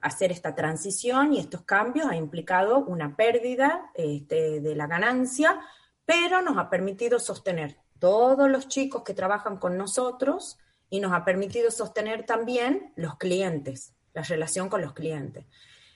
[0.00, 5.60] Hacer esta transición y estos cambios ha implicado una pérdida este, de la ganancia,
[6.04, 10.58] pero nos ha permitido sostener todos los chicos que trabajan con nosotros
[10.90, 15.44] y nos ha permitido sostener también los clientes, la relación con los clientes.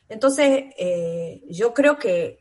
[0.09, 2.41] Entonces, eh, yo creo que,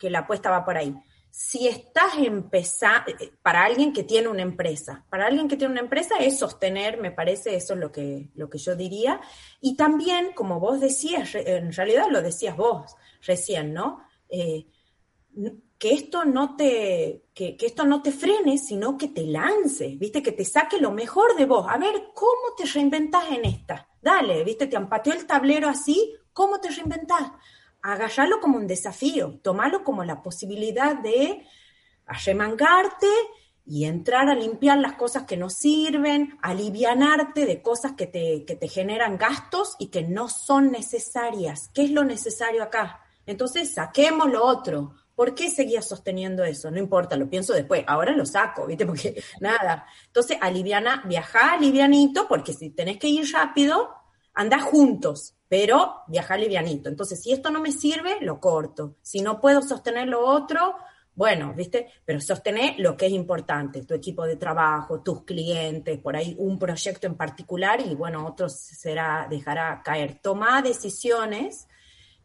[0.00, 0.94] la apuesta va por ahí.
[1.40, 3.12] Si estás empezando,
[3.42, 7.12] para alguien que tiene una empresa, para alguien que tiene una empresa es sostener, me
[7.12, 9.20] parece, eso es lo que, lo que yo diría.
[9.60, 14.00] Y también, como vos decías, en realidad lo decías vos recién, ¿no?
[14.28, 14.66] Eh,
[15.78, 20.24] que esto no te, que, que, esto no te frene, sino que te lance, ¿viste?
[20.24, 21.66] Que te saque lo mejor de vos.
[21.68, 23.88] A ver, ¿cómo te reinventás en esta?
[24.02, 24.66] Dale, ¿viste?
[24.66, 27.32] Te ampateó el tablero así, ¿Cómo te reinventás?
[27.92, 31.46] Agarrarlo como un desafío, tomarlo como la posibilidad de
[32.04, 33.06] arremangarte
[33.64, 38.56] y entrar a limpiar las cosas que no sirven, alivianarte de cosas que te, que
[38.56, 41.70] te generan gastos y que no son necesarias.
[41.72, 43.00] ¿Qué es lo necesario acá?
[43.24, 44.94] Entonces, saquemos lo otro.
[45.14, 46.70] ¿Por qué seguías sosteniendo eso?
[46.70, 47.84] No importa, lo pienso después.
[47.86, 48.84] Ahora lo saco, ¿viste?
[48.86, 49.86] Porque nada.
[50.06, 53.94] Entonces, aliviana, viaja livianito, porque si tenés que ir rápido,
[54.34, 56.88] anda juntos pero viajar livianito.
[56.88, 58.96] Entonces, si esto no me sirve, lo corto.
[59.02, 60.76] Si no puedo sostener lo otro,
[61.14, 61.88] bueno, ¿viste?
[62.04, 66.58] Pero sostener lo que es importante, tu equipo de trabajo, tus clientes, por ahí un
[66.58, 70.20] proyecto en particular y bueno, otro será, dejará caer.
[70.22, 71.66] Toma decisiones,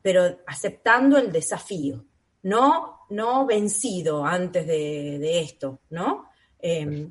[0.01, 2.05] pero aceptando el desafío,
[2.43, 6.29] no, no vencido antes de, esto, ¿no?
[6.59, 7.09] Em,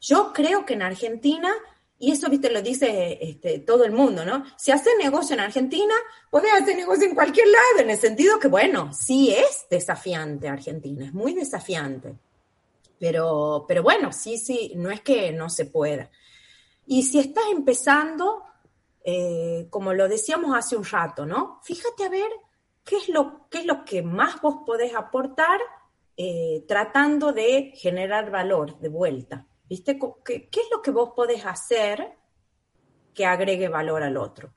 [0.00, 1.50] yo creo que en Argentina
[2.04, 4.44] y eso, viste, lo dice este, todo el mundo, ¿no?
[4.58, 5.94] Si haces negocio en Argentina,
[6.28, 11.06] podés hacer negocio en cualquier lado, en el sentido que, bueno, sí es desafiante Argentina,
[11.06, 12.14] es muy desafiante.
[12.98, 16.10] Pero, pero bueno, sí, sí, no es que no se pueda.
[16.86, 18.42] Y si estás empezando,
[19.02, 21.60] eh, como lo decíamos hace un rato, ¿no?
[21.62, 22.28] Fíjate a ver
[22.84, 25.58] qué es lo, qué es lo que más vos podés aportar
[26.18, 29.46] eh, tratando de generar valor de vuelta.
[29.68, 29.98] ¿Viste?
[30.24, 32.16] ¿Qué, es lo que vos podés hacer
[33.14, 34.54] que agregue valor al otro?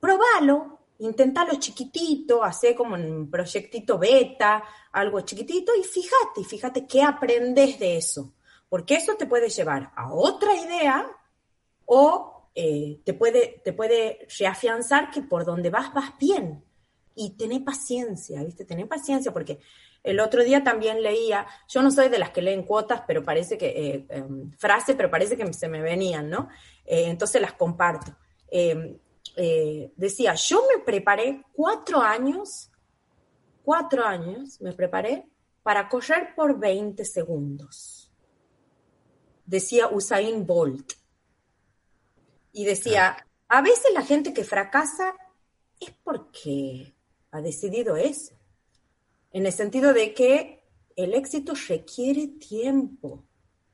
[0.00, 7.78] Probalo, intentalo chiquitito, hacer como un proyectito beta, algo chiquitito, y fíjate, fíjate qué aprendes
[7.78, 8.34] de eso.
[8.68, 11.06] Porque eso te puede llevar a otra idea
[11.84, 16.64] o eh, te, puede, te puede reafianzar que por donde vas vas bien.
[17.14, 18.64] Y tené paciencia, ¿viste?
[18.64, 19.60] Tené paciencia porque
[20.02, 23.56] el otro día también leía, yo no soy de las que leen cuotas, pero parece
[23.56, 26.48] que, eh, em, frases, pero parece que se me venían, ¿no?
[26.84, 28.16] Eh, entonces las comparto.
[28.50, 28.98] Em,
[29.36, 32.70] eh, decía, yo me preparé cuatro años,
[33.62, 35.28] cuatro años me preparé
[35.62, 38.12] para correr por 20 segundos.
[39.46, 40.94] Decía Usain Bolt.
[42.52, 43.16] Y decía,
[43.48, 45.14] a veces la gente que fracasa
[45.80, 46.94] es porque
[47.30, 48.41] ha decidido eso
[49.32, 50.62] en el sentido de que
[50.96, 53.24] el éxito requiere tiempo.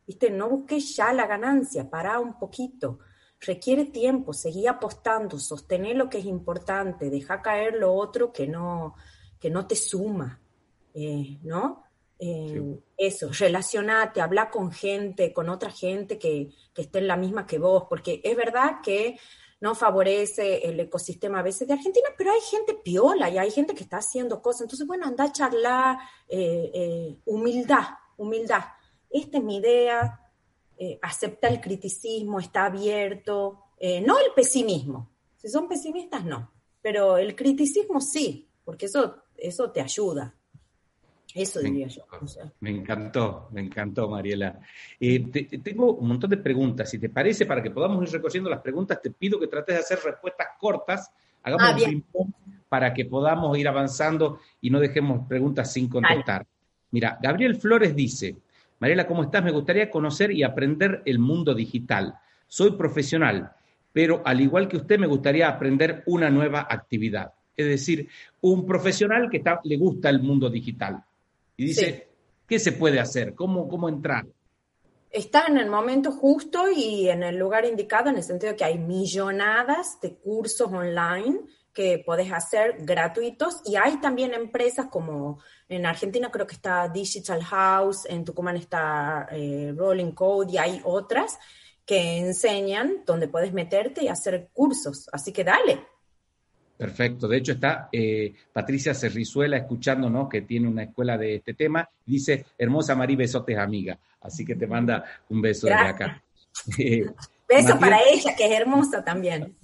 [0.07, 0.31] ¿Viste?
[0.31, 3.01] No busques ya la ganancia, para un poquito.
[3.41, 8.95] Requiere tiempo, seguí apostando, sostener lo que es importante, deja caer lo otro que no,
[9.39, 10.41] que no te suma,
[10.95, 11.85] eh, ¿no?
[12.19, 17.47] Eh, eso, relacionate, habla con gente, con otra gente que, que esté en la misma
[17.47, 19.19] que vos, porque es verdad que
[19.61, 23.75] no favorece el ecosistema a veces de Argentina, pero hay gente piola y hay gente
[23.75, 24.63] que está haciendo cosas.
[24.63, 25.99] Entonces, bueno, anda a charlar,
[26.29, 27.85] eh, eh, humildad,
[28.17, 28.63] humildad.
[29.11, 30.21] Esta es mi idea,
[30.77, 33.65] eh, acepta el criticismo, está abierto,
[34.05, 35.11] no el pesimismo.
[35.37, 36.53] Si son pesimistas, no,
[36.83, 40.35] pero el criticismo sí, porque eso, eso te ayuda.
[41.35, 42.03] Eso diría yo.
[42.61, 44.61] Me encantó, me encantó, Mariela.
[44.99, 45.21] Eh,
[45.63, 46.91] tengo un montón de preguntas.
[46.91, 49.81] Si te parece, para que podamos ir recogiendo las preguntas, te pido que trates de
[49.81, 51.13] hacer respuestas cortas.
[51.43, 52.33] Hagamos ah, un ping-pong
[52.69, 56.47] para que podamos ir avanzando y no dejemos preguntas sin contestar.
[56.91, 58.37] Mira, Gabriel Flores dice,
[58.81, 59.45] Mariela, ¿cómo estás?
[59.45, 62.15] Me gustaría conocer y aprender el mundo digital.
[62.47, 63.53] Soy profesional,
[63.93, 67.35] pero al igual que usted me gustaría aprender una nueva actividad.
[67.55, 68.09] Es decir,
[68.41, 71.05] un profesional que le gusta el mundo digital
[71.59, 72.09] y dice,
[72.47, 73.35] ¿qué se puede hacer?
[73.35, 74.25] ¿Cómo, ¿Cómo entrar?
[75.11, 78.79] Está en el momento justo y en el lugar indicado, en el sentido que hay
[78.79, 81.41] millonadas de cursos online
[81.75, 87.43] que podés hacer gratuitos y hay también empresas como en Argentina creo que está Digital
[87.43, 91.39] House, en Tucumán está eh, Rolling Code y hay otras
[91.85, 95.09] que enseñan donde puedes meterte y hacer cursos.
[95.13, 95.81] Así que dale.
[96.79, 97.27] Perfecto.
[97.27, 101.89] De hecho, está eh, Patricia Cerrizuela escuchándonos, que tiene una escuela de este tema.
[102.07, 103.99] Dice, hermosa Marí, besotes, amiga.
[104.21, 106.23] Así que te manda un beso de acá.
[107.49, 109.57] beso para ella, que es hermosa también.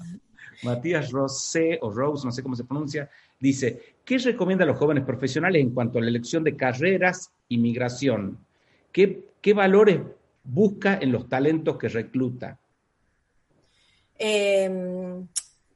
[0.64, 3.08] Matías Rosé, o Rose, no sé cómo se pronuncia,
[3.38, 7.58] dice, ¿qué recomienda a los jóvenes profesionales en cuanto a la elección de carreras y
[7.58, 8.38] migración?
[8.90, 10.00] ¿Qué, valores
[10.42, 12.58] busca en los talentos que recluta?
[14.18, 15.26] Em,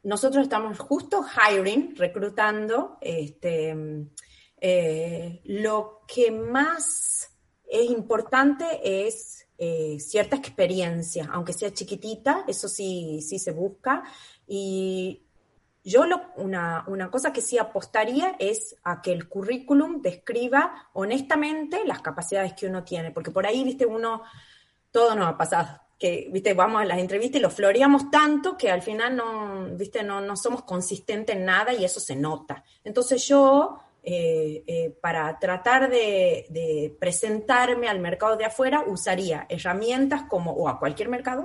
[0.02, 2.98] nosotros estamos justo hiring, reclutando.
[3.00, 3.76] Este,
[4.60, 7.30] eh, lo que más
[7.68, 14.04] es importante es eh, cierta experiencia, aunque sea chiquitita, eso sí, sí se busca.
[14.46, 15.24] Y
[15.84, 21.84] yo lo, una, una, cosa que sí apostaría es a que el currículum describa honestamente
[21.84, 24.22] las capacidades que uno tiene, porque por ahí, viste, uno,
[24.90, 28.70] todo nos ha pasado, que, viste, vamos a las entrevistas y lo floreamos tanto que
[28.70, 32.64] al final no, viste, no, no somos consistentes en nada y eso se nota.
[32.84, 33.78] Entonces yo
[34.10, 40.78] eh, eh, para tratar de, presentarme al mercado de afuera, usaría herramientas como, o a
[40.78, 41.44] cualquier mercado,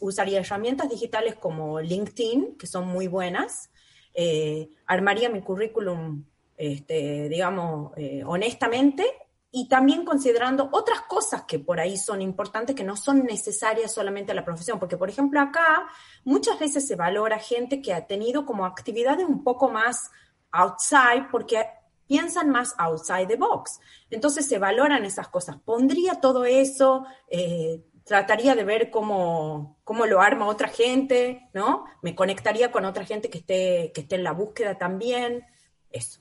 [0.00, 3.70] usaría herramientas digitales como LinkedIn, que son muy buenas.
[4.14, 6.24] Eh, armaría mi currículum,
[6.56, 7.92] este, digamos,
[8.26, 9.04] honestamente
[9.50, 14.32] y también considerando otras cosas que por ahí son importantes, que no son necesarias solamente
[14.32, 15.88] a la profesión, porque por ejemplo acá
[16.24, 20.10] muchas veces se valora gente que ha tenido como actividades un poco más
[20.50, 21.64] outside, porque
[22.06, 23.80] piensan más outside the box.
[24.10, 25.56] Entonces se valoran esas cosas.
[25.64, 31.84] Pondría todo eso, eh, trataría de ver cómo, cómo, lo arma otra gente, ¿no?
[32.02, 35.44] Me conectaría con otra gente que esté, que esté en la búsqueda también.
[35.90, 36.20] Eso.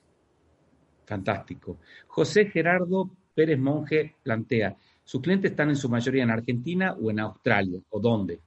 [1.05, 1.77] Fantástico.
[2.07, 7.19] José Gerardo Pérez Monge plantea, ¿sus clientes están en su mayoría en Argentina o en
[7.19, 7.79] Australia?
[7.89, 8.39] ¿O dónde?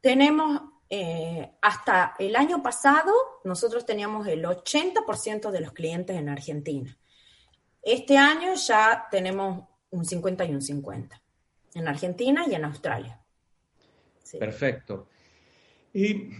[0.00, 3.12] Tenemos eh, hasta el año pasado
[3.44, 6.96] nosotros teníamos el 80% de los clientes en Argentina.
[7.82, 11.22] Este año ya tenemos un 50 y un 50
[11.74, 13.20] en Argentina y en Australia.
[14.38, 15.08] Perfecto.
[15.92, 16.30] Y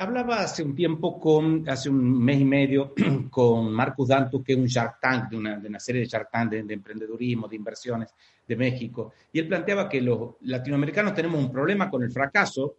[0.00, 2.94] hablaba hace un tiempo con, hace un mes y medio,
[3.30, 6.62] con Marcus Dantus, que es un Shark Tank, de una, serie de Shark Tank de,
[6.62, 8.14] de, emprendedurismo, de inversiones
[8.46, 12.76] de México, y él planteaba que los latinoamericanos tenemos un problema con el fracaso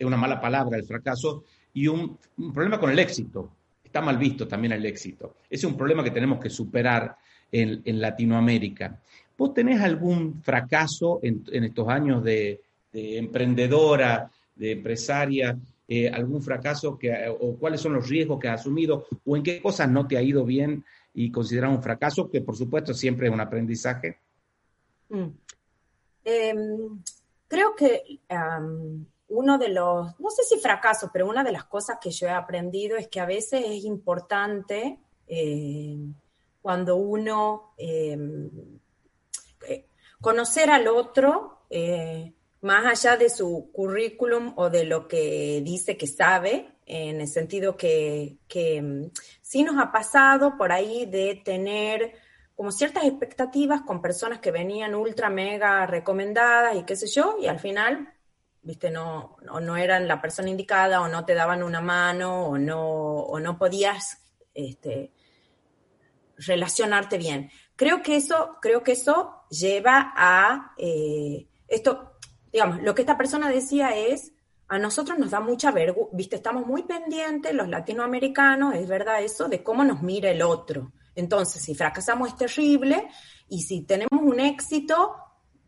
[0.00, 1.44] es una mala palabra el fracaso,
[1.74, 2.18] y un,
[2.52, 3.50] problema con el éxito.
[3.84, 5.36] Está mal visto también el éxito.
[5.48, 7.14] Ese es un problema que tenemos que superar
[7.52, 8.98] en, Latinoamérica.
[9.36, 12.60] ¿Vos tenés algún fracaso en, estos años de,
[12.92, 15.56] emprendedora, de empresaria,
[15.92, 19.60] eh, algún fracaso que, o cuáles son los riesgos que has asumido o en qué
[19.60, 23.32] cosas no te ha ido bien y consideras un fracaso, que por supuesto siempre es
[23.32, 24.20] un aprendizaje?
[25.08, 25.26] Mm.
[26.22, 27.02] Em,
[27.48, 28.20] creo que
[29.30, 32.30] uno de los, no sé si fracasos, pero una de las cosas que yo he
[32.30, 35.98] aprendido es que a veces es importante eh,
[36.62, 38.48] cuando uno em,
[39.66, 39.86] eh,
[40.20, 42.32] conocer al otro, eh,
[42.62, 47.76] más allá de su currículum o de lo que dice que sabe, en el sentido
[47.76, 49.10] que, que em,
[49.42, 52.14] sí nos ha pasado por ahí de tener
[52.56, 57.46] como ciertas expectativas con personas que venían ultra mega recomendadas y qué sé yo, y
[57.46, 58.12] al final
[58.62, 62.80] viste, no, no eran la persona indicada o no te daban una mano o no,
[62.80, 64.18] o no podías
[64.54, 65.12] este,
[66.36, 67.50] relacionarte bien.
[67.76, 72.18] Creo que eso, creo que eso lleva a eh, esto,
[72.52, 74.32] digamos, lo que esta persona decía es,
[74.68, 79.48] a nosotros nos da mucha vergüenza, viste, estamos muy pendientes, los latinoamericanos, es verdad eso,
[79.48, 80.92] de cómo nos mira el otro.
[81.14, 83.08] Entonces, si fracasamos es terrible
[83.48, 85.16] y si tenemos un éxito,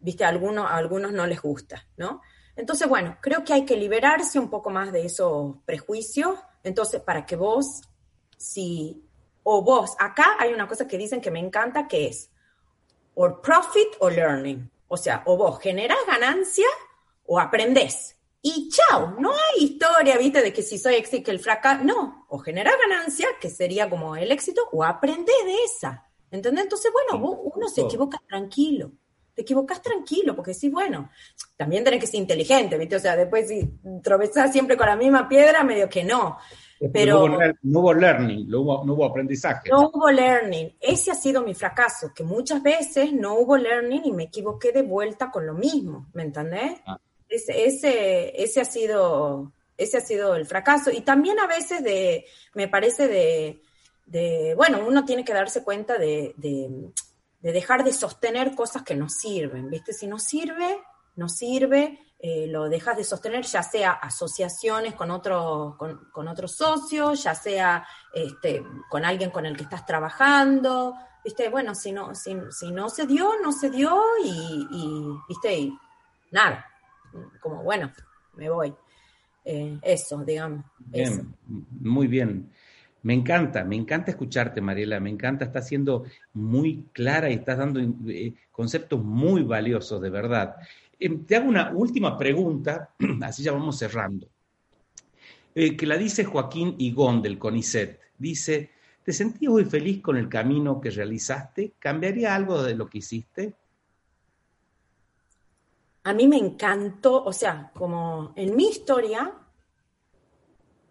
[0.00, 2.20] viste, a algunos, a algunos no les gusta, ¿no?
[2.54, 6.38] Entonces, bueno, creo que hay que liberarse un poco más de esos prejuicios.
[6.62, 7.82] Entonces, para que vos,
[8.36, 9.02] si,
[9.42, 12.30] o vos, acá hay una cosa que dicen que me encanta, que es,
[13.14, 14.70] or profit o learning.
[14.92, 16.66] O sea, o vos generás ganancia
[17.24, 18.14] o aprendés.
[18.42, 22.26] Y chao, no hay historia, viste, de que si soy éxito, que el fracaso, no,
[22.28, 26.06] o generás ganancia, que sería como el éxito, o aprendés de esa.
[26.30, 26.64] ¿Entendés?
[26.64, 28.92] Entonces, bueno, uno se equivoca tranquilo.
[29.34, 31.08] Te equivocas tranquilo, porque sí, bueno,
[31.56, 32.96] también tenés que ser inteligente, ¿viste?
[32.96, 33.70] O sea, después si
[34.02, 36.36] tropezás siempre con la misma piedra, medio que no.
[36.90, 37.28] Pero
[37.62, 39.70] no hubo, learning, no hubo, aprendizaje.
[39.70, 40.74] No hubo learning.
[40.80, 44.82] Ese ha sido mi fracaso, que muchas veces no hubo learning y me equivoqué de
[44.82, 46.80] vuelta con lo mismo, ¿me entendés?
[46.86, 46.98] Ah.
[47.28, 50.90] Ese, ese, ese, ha sido, ese ha sido el fracaso.
[50.90, 53.62] Y también a veces de, me parece de,
[54.06, 56.90] de bueno, uno tiene que darse cuenta de, de,
[57.40, 59.92] de dejar de sostener cosas que no sirven, ¿viste?
[59.92, 60.78] Si no sirve,
[61.16, 67.24] no sirve, eh, lo dejas de sostener, ya sea asociaciones con otro, con, otros socios,
[67.24, 70.94] ya sea este, con alguien con el que estás trabajando,
[71.24, 71.48] ¿viste?
[71.48, 72.32] Bueno, si no, si,
[72.70, 75.58] no se dio, no se dio y, ¿viste?
[75.58, 75.76] Y
[76.30, 76.64] nada,
[77.40, 77.92] como bueno,
[78.34, 78.72] me voy.
[79.44, 80.64] Eh, eso, digamos.
[80.78, 81.34] Bien,
[81.80, 82.52] muy bien.
[83.02, 86.04] Me encanta, me encanta escucharte, Mariela, me encanta, estás siendo
[86.34, 90.54] muy clara y estás dando eh, conceptos muy valiosos, de verdad.
[91.04, 94.28] Em, te hago una última pregunta, así ya vamos cerrando,
[95.52, 97.98] eh, que la dice Joaquín Igón del CONICET.
[98.16, 98.70] Dice,
[99.02, 101.74] ¿te sentías muy feliz con el camino que realizaste?
[101.80, 103.52] ¿Cambiaría algo de lo que hiciste?
[106.04, 109.32] A mí me encantó, o sea, como en mi historia,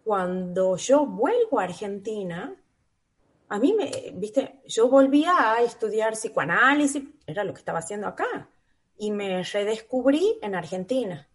[0.04, 2.54] cuando yo vuelvo a Argentina,
[3.48, 8.50] a mí me, viste, yo volvía a estudiar psicoanálisis, era lo que estaba haciendo acá
[8.98, 11.28] y me redescubrí en Argentina.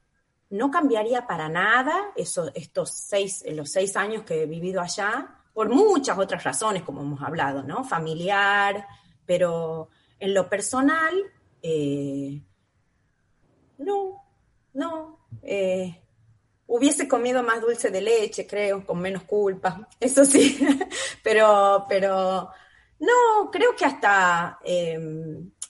[0.49, 5.69] No cambiaría para nada eso, estos seis, los seis años que he vivido allá, por
[5.69, 7.83] muchas otras razones, como hemos hablado, ¿no?
[7.83, 8.87] Familiar,
[9.25, 9.89] pero
[10.19, 11.15] en lo personal,
[11.61, 12.41] eh,
[13.79, 14.23] no,
[14.73, 15.19] no.
[15.41, 15.99] Eh,
[16.67, 20.59] hubiese comido más dulce de leche, creo, con menos culpa, eso sí,
[21.23, 22.49] pero, pero
[22.99, 24.99] no, creo que hasta eh,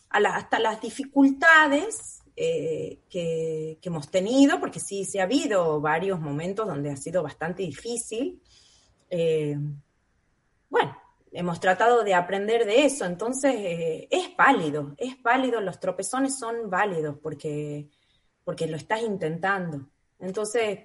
[0.10, 6.91] hasta las dificultades eh, que, hemos tenido, porque sí, sí ha habido varios momentos donde
[6.91, 8.41] ha sido bastante difícil.
[9.10, 9.58] Eh,
[10.70, 10.95] bueno,
[11.32, 16.70] hemos tratado de aprender de eso, entonces eh, es válido, es válido, los tropezones son
[16.70, 17.89] válidos porque,
[18.43, 19.88] porque lo estás intentando.
[20.20, 20.80] Entonces,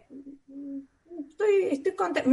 [1.28, 2.30] estoy, estoy contenta.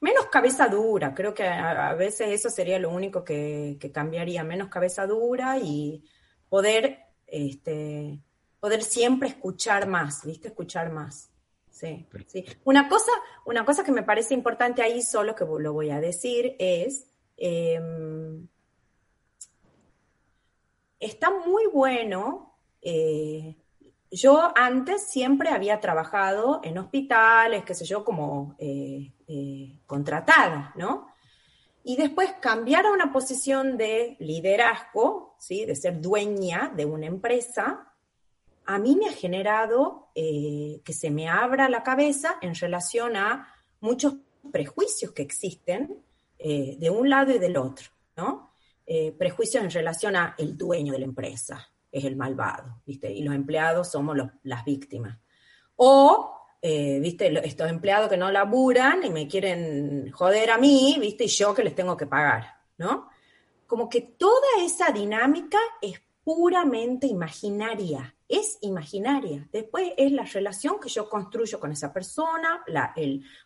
[0.00, 4.68] menos cabeza dura, creo que a, veces eso sería lo único que, que cambiaría, menos
[4.68, 6.02] cabeza dura y
[6.52, 6.98] poder,
[7.28, 8.20] este,
[8.60, 10.48] poder siempre escuchar más, ¿viste?
[10.48, 11.30] Escuchar más.
[11.70, 12.44] Sí, sí.
[12.64, 13.10] Una cosa,
[13.46, 17.06] una cosa que me parece importante ahí, solo que lo voy a decir, es,
[17.38, 18.46] em,
[21.00, 23.56] está muy bueno, eh,
[24.10, 31.06] yo antes siempre había trabajado en hospitales, qué sé yo, como eh, eh, contratada, ¿no?
[31.84, 35.64] y después cambiar a una posición de liderazgo, ¿sí?
[35.64, 37.92] de ser dueña de una empresa,
[38.64, 43.52] a mí me ha generado eh, que se me abra la cabeza en relación a
[43.80, 44.14] muchos
[44.52, 45.98] prejuicios que existen
[46.38, 48.52] eh, de un lado y del otro, ¿no?
[48.86, 53.10] Eh, prejuicios en relación a el dueño de la empresa, es el malvado, ¿viste?
[53.10, 55.18] Y los empleados somos las víctimas.
[55.76, 61.28] O viste, estos empleados que no laburan y me quieren joder a mí, viste, y
[61.28, 62.46] yo que les tengo que pagar,
[62.78, 63.08] ¿no?
[63.72, 69.48] Como que toda esa dinámica es puramente imaginaria, es imaginaria.
[69.50, 72.94] Después es la relación que yo construyo con esa persona, la,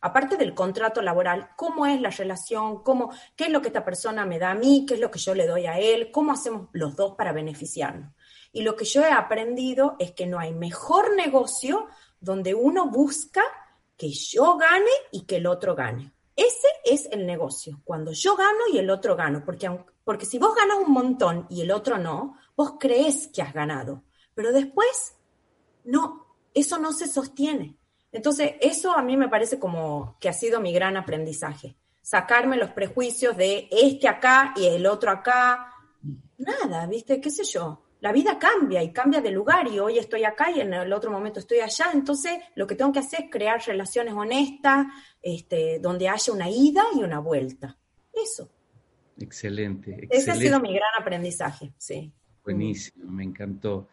[0.00, 4.26] aparte del contrato laboral, cómo es la relación, cómo, qué es lo que esta persona
[4.26, 6.70] me da a mí, qué es lo que yo le doy a él, cómo hacemos
[6.72, 8.12] los dos para beneficiarnos.
[8.50, 11.86] Y lo que yo he aprendido es que no hay mejor negocio
[12.18, 13.44] donde uno busca
[13.96, 16.16] que yo gane y que el otro gane.
[16.34, 19.70] Ese es el negocio, cuando yo gano y el otro gano, porque,
[20.06, 24.04] porque si vos ganas un montón y el otro no, vos crees que has ganado,
[24.34, 25.16] pero después
[25.82, 27.76] no, eso no se sostiene.
[28.12, 32.70] Entonces, eso a mí me parece como que ha sido mi gran aprendizaje, sacarme los
[32.70, 35.72] prejuicios de este acá y el otro acá,
[36.38, 37.20] nada, ¿viste?
[37.20, 37.82] ¿Qué sé yo?
[37.98, 41.10] la vida cambia y cambia de lugar y hoy estoy acá y en el otro
[41.10, 41.86] momento estoy allá.
[41.92, 44.86] Entonces, lo que tengo que hacer es crear relaciones honestas,
[45.20, 47.76] este, donde haya una ida y una vuelta.
[48.12, 48.50] Eso.
[49.18, 52.12] Excelente, Ese ha sido mi gran aprendizaje, sí.
[52.44, 53.88] Buenísimo, me encantó.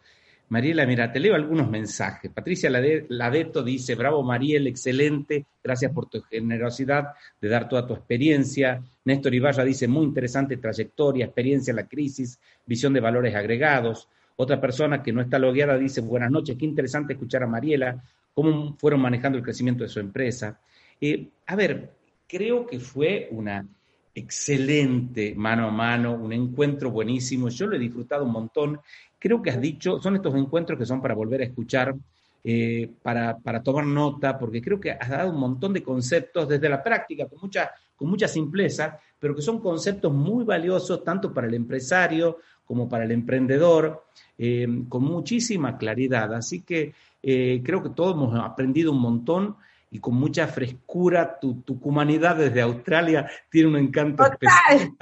[0.50, 2.30] Mariela, mira, te leo algunos mensajes.
[2.30, 8.82] Patricia Ladeto dice, bravo Mariel, excelente, gracias por tu generosidad de dar toda tu experiencia.
[9.04, 14.08] Néstor Ibarra dice, muy interesante trayectoria, experiencia en la crisis, visión de valores agregados.
[14.36, 18.04] Otra persona que no está logueada dice, buenas noches, qué interesante escuchar a Mariela,
[18.34, 20.60] cómo fueron manejando el crecimiento de su empresa.
[21.00, 21.90] Eh, a ver,
[22.28, 23.66] creo que fue una
[24.14, 27.48] excelente mano a mano, un encuentro buenísimo.
[27.48, 28.80] Yo lo he disfrutado un montón
[29.24, 31.96] creo que has dicho, son estos encuentros que son para volver a escuchar,
[32.44, 36.82] eh, para, tomar nota, porque creo que has dado un montón de conceptos desde la
[36.82, 41.54] práctica, con mucha, con mucha simpleza, pero que son conceptos muy valiosos tanto para el
[41.54, 42.36] empresario
[42.66, 44.04] como para el emprendedor,
[44.36, 46.34] eh, con muchísima claridad.
[46.34, 46.92] Así que
[47.22, 49.56] eh, creo que todos hemos aprendido un montón
[49.94, 51.38] y con mucha frescura.
[51.40, 54.92] Tu, tu humanidad desde Australia tiene un encanto especial.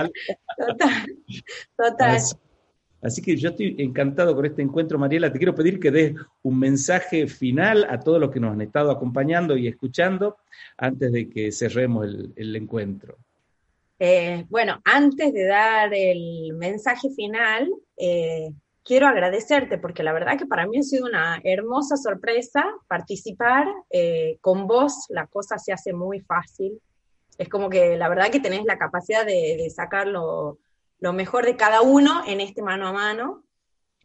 [0.58, 1.16] Total,
[1.74, 2.20] total.
[3.00, 5.32] Así que yo estoy encantado con este encuentro, Mariela.
[5.32, 8.90] Te quiero pedir que des un mensaje final a todos los que nos han estado
[8.90, 10.36] acompañando y escuchando
[10.76, 13.16] antes de que cerremos el, encuentro.
[13.98, 18.52] Eh, bueno, antes de dar el mensaje final, eh,
[18.84, 23.66] quiero agradecerte porque la verdad que para mí ha sido una hermosa sorpresa participar.
[23.90, 26.80] Eh, con vos la cosa se hace muy fácil.
[27.38, 30.58] Es como que la verdad que tenés la capacidad de, de sacarlo
[31.00, 33.44] lo mejor de cada uno en este mano a mano.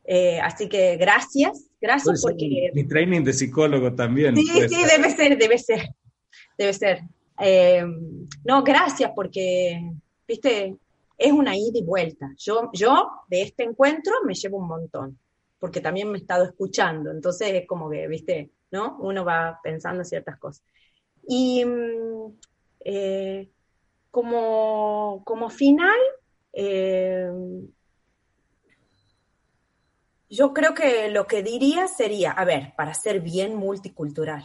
[0.04, 2.72] Eh, así que gracias, gracias porque...
[2.74, 4.36] Mi training de psicólogo también.
[4.36, 5.90] Sí, sí, debe ser, debe ser,
[6.58, 7.02] debe ser.
[7.40, 7.86] Eh,
[8.46, 9.92] no, gracias porque,
[10.28, 10.76] viste,
[11.18, 12.34] es una ida y vuelta.
[12.38, 15.20] Yo, yo de este encuentro me llevo un montón,
[15.60, 18.98] porque también me he estado escuchando, entonces es como que, viste, ¿no?
[19.00, 20.64] Uno va pensando ciertas cosas.
[21.28, 22.38] Y mm,
[22.82, 23.50] eh,
[24.12, 26.00] como, como final,
[26.54, 27.30] eh,
[30.30, 34.44] yo creo que lo que diría sería, a ver, para ser bien multicultural,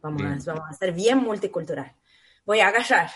[0.00, 1.92] vamos, A, vamos a ser bien multicultural.
[2.44, 3.10] Voy a agarrar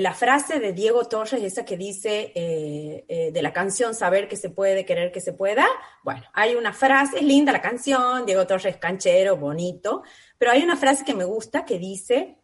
[0.00, 4.50] la frase de Diego Torres, esa que dice eh, de la canción Saber que se
[4.50, 5.66] puede, querer que se pueda.
[6.04, 10.02] Bueno, hay una frase, es linda la canción, Diego Torres canchero, bonito,
[10.38, 12.36] pero hay una frase que me gusta que dice,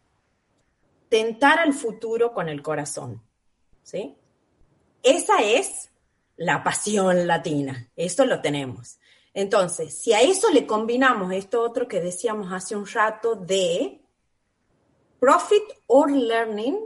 [1.09, 3.23] tentar al futuro con el corazón.
[3.83, 4.17] ¿Sí?
[5.03, 5.91] Esa es
[6.37, 8.99] la pasión latina, eso lo tenemos.
[9.33, 14.01] Entonces, si a eso le combinamos esto otro que decíamos hace un rato de
[15.21, 16.79] profit or learning,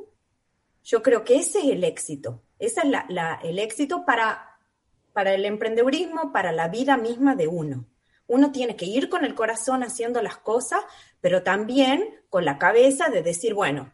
[0.85, 2.43] yo creo que ese es el éxito.
[2.59, 2.87] Ese es
[3.43, 4.59] el éxito para,
[5.13, 7.87] para el emprendedurismo, para la vida misma de uno.
[8.27, 10.81] Uno tiene que ir con el corazón haciendo las cosas,
[11.21, 13.93] pero también con la cabeza de decir, bueno,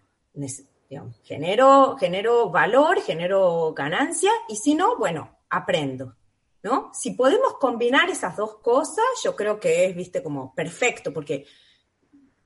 [1.23, 6.17] genero, genero valor, genero ganancia y si no, bueno, aprendo.
[6.63, 6.91] ¿No?
[6.93, 11.47] Si podemos combinar esas dos cosas, yo creo que es, viste, como perfecto, porque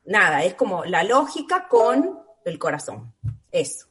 [0.05, 3.13] nada, es como la lógica con el corazón.
[3.51, 3.87] Eso.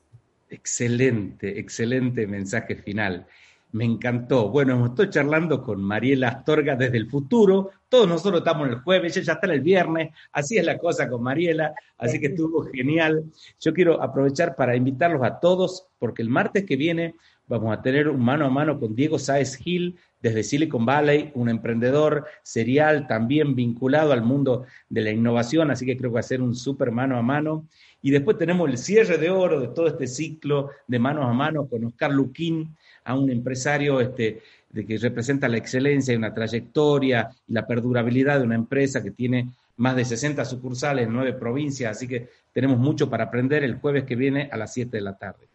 [0.53, 3.25] Excelente, excelente mensaje final.
[3.71, 4.49] Me encantó.
[4.49, 7.71] Bueno, estoy charlando con Mariela Astorga desde el futuro.
[7.89, 10.11] Todos nosotros estamos el jueves, ella ya está el viernes.
[10.31, 11.73] Así es la cosa con Mariela.
[11.97, 13.23] Así que estuvo genial.
[13.59, 17.15] Yo quiero aprovechar para invitarlos a todos, porque el martes que viene
[17.47, 21.49] vamos a tener un mano a mano con Diego Sáez Gil desde Silicon Valley, un
[21.49, 25.71] emprendedor serial también vinculado al mundo de la innovación.
[25.71, 27.67] Así que creo que va a ser un súper mano a mano.
[28.03, 31.65] Y después tenemos el cierre de oro de todo este ciclo de manos a mano
[31.67, 32.75] con Oscar Luquín
[33.05, 38.39] a un empresario este, de que representa la excelencia y una trayectoria y la perdurabilidad
[38.39, 42.77] de una empresa que tiene más de 60 sucursales en nueve provincias, así que tenemos
[42.77, 45.47] mucho para aprender el jueves que viene a las 7 de la tarde.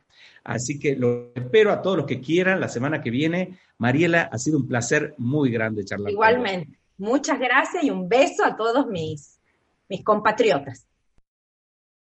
[0.42, 3.58] Así que lo espero a todos los que quieran la semana que viene.
[3.76, 6.10] Mariela, ha sido un placer muy grande charlar.
[6.10, 6.78] Igualmente.
[6.96, 9.38] Muchas gracias y un beso a todos mis,
[9.88, 10.87] mis compatriotas.